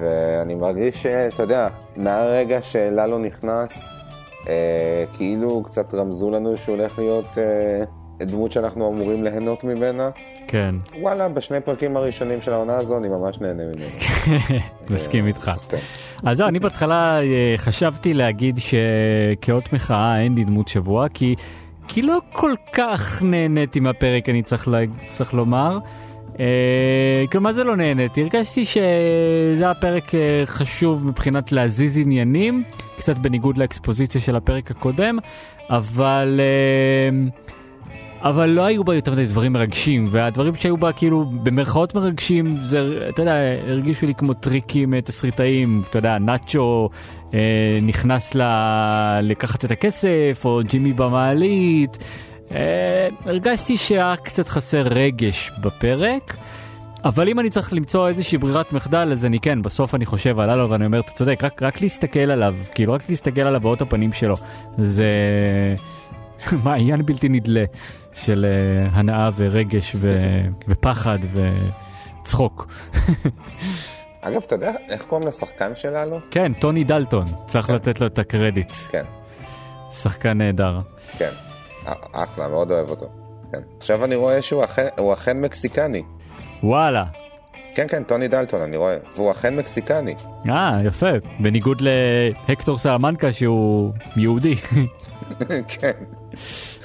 ואני 0.00 0.54
מרגיש 0.54 1.02
שאתה 1.02 1.42
יודע, 1.42 1.68
מהרגע 1.96 2.62
שללו 2.62 3.18
נכנס, 3.18 3.88
אה, 4.48 5.04
כאילו 5.12 5.62
קצת 5.62 5.94
רמזו 5.94 6.30
לנו 6.30 6.56
שהוא 6.56 6.76
הולך 6.76 6.98
להיות... 6.98 7.38
אה, 8.20 8.26
דמות 8.26 8.52
שאנחנו 8.52 8.88
אמורים 8.88 9.24
ליהנות 9.24 9.64
ממנה. 9.64 10.10
כן. 10.46 10.74
וואלה, 11.00 11.28
בשני 11.28 11.60
פרקים 11.60 11.96
הראשונים 11.96 12.40
של 12.42 12.52
העונה 12.52 12.76
הזו 12.76 12.98
אני 12.98 13.08
ממש 13.08 13.40
נהנה 13.40 13.62
ממנה. 13.62 13.88
מסכים 14.90 15.26
איתך. 15.26 15.50
כן. 15.68 15.78
אז 16.24 16.36
זהו, 16.36 16.48
אני 16.48 16.58
בהתחלה 16.58 17.22
אה, 17.22 17.54
חשבתי 17.56 18.14
להגיד 18.14 18.58
שכאות 18.58 19.72
מחאה 19.72 20.20
אין 20.20 20.34
לי 20.34 20.44
דמות 20.44 20.68
שבוע, 20.68 21.08
כי, 21.14 21.34
כי 21.88 22.02
לא 22.02 22.18
כל 22.32 22.54
כך 22.72 23.22
נהניתי 23.22 23.80
מהפרק, 23.80 24.28
אני 24.28 24.42
צריך, 24.42 24.68
לה, 24.68 24.78
צריך 25.06 25.34
לומר. 25.34 25.70
Uh, 26.34 26.36
כלומר 27.32 27.52
זה 27.52 27.64
לא 27.64 27.76
נהניתי, 27.76 28.22
הרגשתי 28.22 28.64
שזה 28.64 29.64
היה 29.64 29.74
פרק 29.74 30.04
uh, 30.08 30.16
חשוב 30.44 31.06
מבחינת 31.06 31.52
להזיז 31.52 31.98
עניינים, 31.98 32.64
קצת 32.96 33.18
בניגוד 33.18 33.58
לאקספוזיציה 33.58 34.20
של 34.20 34.36
הפרק 34.36 34.70
הקודם, 34.70 35.18
אבל... 35.70 36.40
Uh, 36.40 37.44
אבל 38.24 38.50
לא 38.50 38.64
היו 38.64 38.84
בה 38.84 38.94
יותר 38.94 39.12
מדי 39.12 39.26
דברים 39.26 39.52
מרגשים, 39.52 40.04
והדברים 40.10 40.54
שהיו 40.54 40.76
בה 40.76 40.92
כאילו 40.92 41.24
במרכאות 41.24 41.94
מרגשים, 41.94 42.56
זה, 42.56 43.08
אתה 43.08 43.22
יודע, 43.22 43.34
הרגישו 43.68 44.06
לי 44.06 44.14
כמו 44.14 44.34
טריקים 44.34 44.94
אה, 44.94 45.00
תסריטאיים, 45.00 45.82
אתה 45.90 45.98
יודע, 45.98 46.18
נאצ'ו 46.18 46.88
אה, 47.34 47.78
נכנס 47.82 48.34
ל... 48.34 48.42
לקחת 49.22 49.64
את 49.64 49.70
הכסף, 49.70 50.42
או 50.44 50.60
ג'ימי 50.68 50.92
במעלית. 50.92 51.98
אה, 52.52 53.08
הרגשתי 53.24 53.76
שהיה 53.76 54.14
קצת 54.16 54.48
חסר 54.48 54.82
רגש 54.82 55.50
בפרק. 55.60 56.36
אבל 57.04 57.28
אם 57.28 57.40
אני 57.40 57.50
צריך 57.50 57.72
למצוא 57.72 58.08
איזושהי 58.08 58.38
ברירת 58.38 58.72
מחדל 58.72 59.08
אז 59.12 59.24
אני 59.24 59.40
כן 59.40 59.62
בסוף 59.62 59.94
אני 59.94 60.06
חושב 60.06 60.40
על 60.40 60.50
הלו 60.50 60.70
ואני 60.70 60.86
אומר 60.86 61.00
אתה 61.00 61.10
צודק 61.10 61.44
רק, 61.44 61.62
רק 61.62 61.80
להסתכל 61.80 62.30
עליו 62.30 62.54
כאילו 62.74 62.92
רק 62.92 63.08
להסתכל 63.08 63.40
עליו 63.40 63.60
באות 63.60 63.82
הפנים 63.82 64.12
שלו 64.12 64.34
זה 64.78 65.06
מה 66.64 66.74
עניין 66.74 67.06
בלתי 67.06 67.28
נדלה 67.28 67.64
של 68.12 68.46
uh, 68.46 68.94
הנאה 68.94 69.30
ורגש 69.36 69.92
ו... 69.96 70.18
ופחד 70.68 71.18
וצחוק. 72.22 72.66
אגב, 74.20 74.42
אתה 74.46 74.54
יודע 74.54 74.72
איך 74.88 75.02
קוראים 75.02 75.28
לשחקן 75.28 75.76
שלנו? 75.76 76.18
כן, 76.30 76.52
טוני 76.54 76.84
דלטון, 76.84 77.24
צריך 77.46 77.66
כן. 77.66 77.74
לתת 77.74 78.00
לו 78.00 78.06
את 78.06 78.18
הקרדיט. 78.18 78.72
כן. 78.88 79.04
שחקן 79.90 80.38
נהדר. 80.38 80.80
כן, 81.18 81.30
אחלה, 82.12 82.48
מאוד 82.48 82.70
אוהב 82.70 82.90
אותו. 82.90 83.06
כן. 83.52 83.60
עכשיו 83.78 84.04
אני 84.04 84.14
רואה 84.14 84.42
שהוא 84.42 84.64
אכן, 84.64 84.86
אכן 85.12 85.40
מקסיקני. 85.40 86.02
וואלה. 86.62 87.04
כן, 87.74 87.86
כן, 87.88 88.02
טוני 88.02 88.28
דלטון, 88.28 88.60
אני 88.60 88.76
רואה, 88.76 88.96
והוא 89.14 89.30
אכן 89.30 89.56
מקסיקני. 89.56 90.14
אה, 90.48 90.80
יפה, 90.84 91.10
בניגוד 91.40 91.80
להקטור 91.80 92.78
סלמנקה 92.78 93.32
שהוא 93.32 93.92
יהודי. 94.16 94.54
כן. 95.78 95.92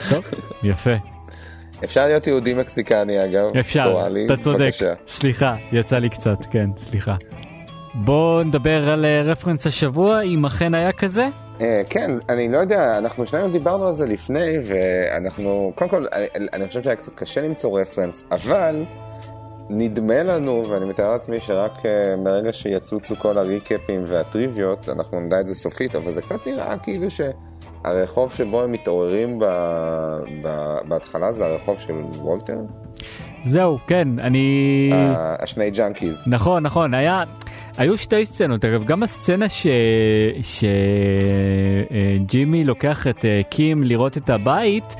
טוב, 0.10 0.26
יפה. 0.64 0.94
אפשר 1.84 2.06
להיות 2.06 2.28
יהודי 2.28 2.54
מקסיקני 2.54 3.26
אגב. 3.26 3.58
אפשר, 3.60 4.08
אתה 4.26 4.38
צודק. 4.38 4.72
סליחה, 5.08 5.56
יצא 5.72 5.98
לי 5.98 6.10
קצת, 6.10 6.38
כן, 6.52 6.70
סליחה. 6.78 7.16
בוא 7.94 8.44
נדבר 8.44 8.90
על 8.90 9.06
אה, 9.06 9.22
רפרנס 9.22 9.68
השבוע, 9.68 10.22
אם 10.22 10.46
אכן 10.46 10.74
היה 10.74 10.92
כזה. 10.92 11.28
אה, 11.58 11.62
כן, 11.90 12.12
אני 12.30 12.52
לא 12.52 12.58
יודע, 12.58 12.98
אנחנו 12.98 13.26
שנינו 13.26 13.50
דיברנו 13.50 13.88
על 13.88 13.94
זה 13.94 14.06
לפני, 14.06 14.58
ואנחנו, 14.66 15.72
קודם 15.76 15.90
כל, 15.90 16.06
אני, 16.14 16.48
אני 16.54 16.68
חושב 16.68 16.84
שהיה 16.84 16.96
קצת 16.96 17.16
קשה 17.16 17.42
למצוא 17.42 17.82
רפרנס, 17.82 18.24
אבל 18.32 18.86
נדמה 19.70 20.24
לנו, 20.24 20.64
ואני 20.70 20.86
מתאר 20.86 21.12
לעצמי 21.12 21.40
שרק 21.40 21.72
אה, 21.78 21.86
מרגע 22.18 22.54
שיצוצו 22.54 23.16
כל 23.16 23.38
הריקאפים 23.38 24.04
והטריוויות, 24.06 24.90
אנחנו 24.90 25.20
נדע 25.20 25.40
את 25.40 25.48
זה 25.48 25.56
סופית, 25.56 25.96
אבל 25.96 26.12
זה 26.12 26.22
קצת 26.22 26.48
נראה 26.48 26.76
כאילו 26.84 27.08
שהרחוב 27.84 28.34
שבו 28.34 28.62
הם 28.62 28.72
מתעוררים 28.72 29.40
ב, 29.40 29.46
ב, 30.44 30.78
בהתחלה 30.88 31.32
זה 31.32 31.46
הרחוב 31.46 31.80
של 31.80 31.94
וולטר. 32.18 32.58
זהו, 33.44 33.78
כן, 33.88 34.08
אני... 34.20 34.92
השני 35.40 35.72
ג'אנקיז. 35.72 36.22
נכון, 36.28 36.64
נכון, 36.64 36.94
היה... 36.94 37.24
היו 37.78 37.98
שתי 37.98 38.26
סצנות, 38.26 38.66
אגב, 38.66 38.84
גם 38.84 39.04
הסצנה 39.04 39.46
שג'ימי 42.30 42.64
ש... 42.64 42.68
לוקח 42.68 43.08
את 43.08 43.26
אה, 43.26 43.42
קים 43.50 43.84
לראות 43.84 44.18
את 44.18 44.30
הבית, 44.30 44.96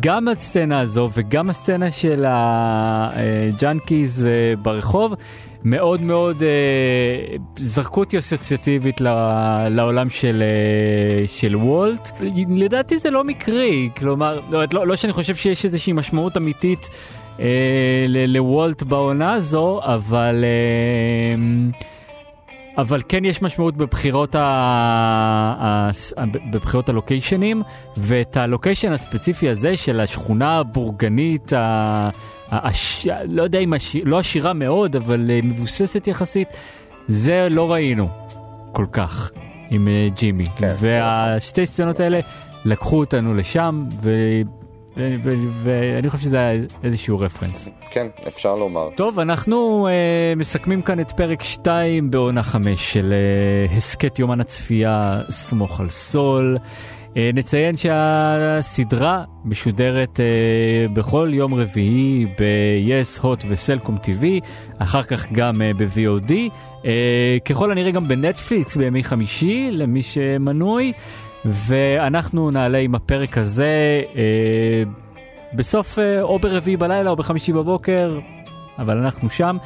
גם 0.00 0.28
הסצנה 0.28 0.80
הזו 0.80 1.08
וגם 1.14 1.50
הסצנה 1.50 1.90
של 1.90 2.24
הג'אנקיז 2.28 4.24
אה, 4.24 4.56
ברחוב 4.62 5.14
מאוד 5.64 6.02
מאוד 6.02 6.42
אה, 6.42 7.36
זרקו 7.56 8.00
אותי 8.00 8.18
אסוציאטיבית 8.18 9.00
לעולם 9.70 10.10
של, 10.10 10.42
אה, 10.42 11.28
של 11.28 11.56
וולט. 11.56 12.10
לדעתי 12.48 12.98
זה 12.98 13.10
לא 13.10 13.24
מקרי, 13.24 13.90
כלומר, 13.96 14.40
לא, 14.50 14.62
לא, 14.72 14.86
לא 14.86 14.96
שאני 14.96 15.12
חושב 15.12 15.34
שיש 15.34 15.64
איזושהי 15.64 15.92
משמעות 15.92 16.36
אמיתית 16.36 16.88
לוולט 18.08 18.82
בעונה 18.82 19.32
הזו, 19.32 19.80
אבל... 19.82 20.44
אבל 22.78 23.02
כן 23.08 23.24
יש 23.24 23.42
משמעות 23.42 23.76
בבחירות, 23.76 24.34
ה... 24.34 24.40
ה... 25.60 25.90
בבחירות 26.50 26.88
הלוקיישנים, 26.88 27.62
ואת 27.96 28.36
הלוקיישן 28.36 28.92
הספציפי 28.92 29.48
הזה 29.48 29.76
של 29.76 30.00
השכונה 30.00 30.58
הבורגנית, 30.58 31.52
ה... 31.52 32.10
הש... 32.50 33.06
לא 33.28 33.42
יודע 33.42 33.58
אם 33.58 33.72
הש... 33.72 33.96
לא 34.04 34.18
עשירה 34.18 34.52
מאוד, 34.52 34.96
אבל 34.96 35.30
אה, 35.30 35.40
מבוססת 35.42 36.06
יחסית, 36.06 36.48
זה 37.08 37.48
לא 37.50 37.72
ראינו 37.72 38.08
כל 38.72 38.86
כך 38.92 39.30
עם 39.70 39.88
אה, 39.88 40.08
ג'ימי. 40.16 40.44
כן. 40.56 40.74
והשתי 40.80 41.66
סצנות 41.66 42.00
האלה 42.00 42.20
לקחו 42.64 42.98
אותנו 42.98 43.34
לשם, 43.34 43.84
ו... 44.02 44.10
ואני 44.96 46.10
חושב 46.10 46.22
שזה 46.22 46.38
היה 46.38 46.62
איזשהו 46.84 47.18
רפרנס. 47.18 47.70
כן, 47.90 48.06
אפשר 48.28 48.56
לומר. 48.56 48.90
טוב, 48.96 49.18
אנחנו 49.18 49.88
uh, 49.88 50.38
מסכמים 50.38 50.82
כאן 50.82 51.00
את 51.00 51.12
פרק 51.12 51.42
2 51.42 52.10
בעונה 52.10 52.42
5 52.42 52.92
של 52.92 53.14
uh, 53.68 53.72
הסכת 53.72 54.18
יומן 54.18 54.40
הצפייה 54.40 55.20
סמוך 55.30 55.80
על 55.80 55.88
סול. 55.88 56.58
Uh, 56.58 57.16
נציין 57.34 57.76
שהסדרה 57.76 59.24
משודרת 59.44 60.20
uh, 60.20 60.92
בכל 60.92 61.30
יום 61.32 61.54
רביעי 61.54 62.26
ב-yes, 62.26 63.20
hot 63.22 63.44
וסלקום 63.48 63.96
TV, 63.96 64.24
אחר 64.78 65.02
כך 65.02 65.32
גם 65.32 65.52
uh, 65.54 65.78
ב-VOD, 65.78 66.30
uh, 66.30 66.86
ככל 67.44 67.70
הנראה 67.70 67.90
גם 67.90 68.08
בנטפליקס 68.08 68.76
בימי 68.76 69.04
חמישי 69.04 69.70
למי 69.72 70.02
שמנוי. 70.02 70.92
ואנחנו 71.44 72.50
נעלה 72.50 72.78
עם 72.78 72.94
הפרק 72.94 73.38
הזה 73.38 74.00
אה, 74.16 74.82
בסוף 75.54 75.98
אה, 75.98 76.22
או 76.22 76.38
ברביעי 76.38 76.76
בלילה 76.76 77.10
או 77.10 77.16
בחמישי 77.16 77.52
בבוקר, 77.52 78.18
אבל 78.78 78.98
אנחנו 78.98 79.30
שם. 79.30 79.56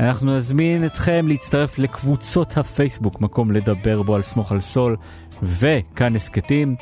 אנחנו 0.00 0.36
נזמין 0.36 0.84
אתכם 0.84 1.28
להצטרף 1.28 1.78
לקבוצות 1.78 2.56
הפייסבוק, 2.56 3.20
מקום 3.20 3.52
לדבר 3.52 4.02
בו 4.02 4.14
על 4.14 4.22
סמוך 4.22 4.52
על 4.52 4.60
סול 4.60 4.96
וכאן 5.42 6.16
הסכתים. 6.16 6.76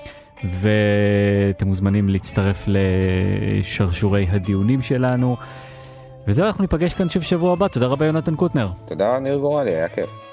ואתם 0.44 1.66
מוזמנים 1.66 2.08
להצטרף 2.08 2.64
לשרשורי 2.66 4.26
הדיונים 4.30 4.82
שלנו. 4.82 5.36
וזהו, 6.28 6.46
אנחנו 6.46 6.62
ניפגש 6.62 6.94
כאן 6.94 7.08
שוב 7.08 7.22
שבוע 7.22 7.52
הבא. 7.52 7.68
תודה 7.68 7.86
רבה 7.86 8.06
יונתן 8.06 8.36
קוטנר. 8.36 8.68
תודה, 8.86 9.18
ניר 9.18 9.36
גורלי, 9.36 9.70
היה 9.70 9.88
כיף. 9.88 10.29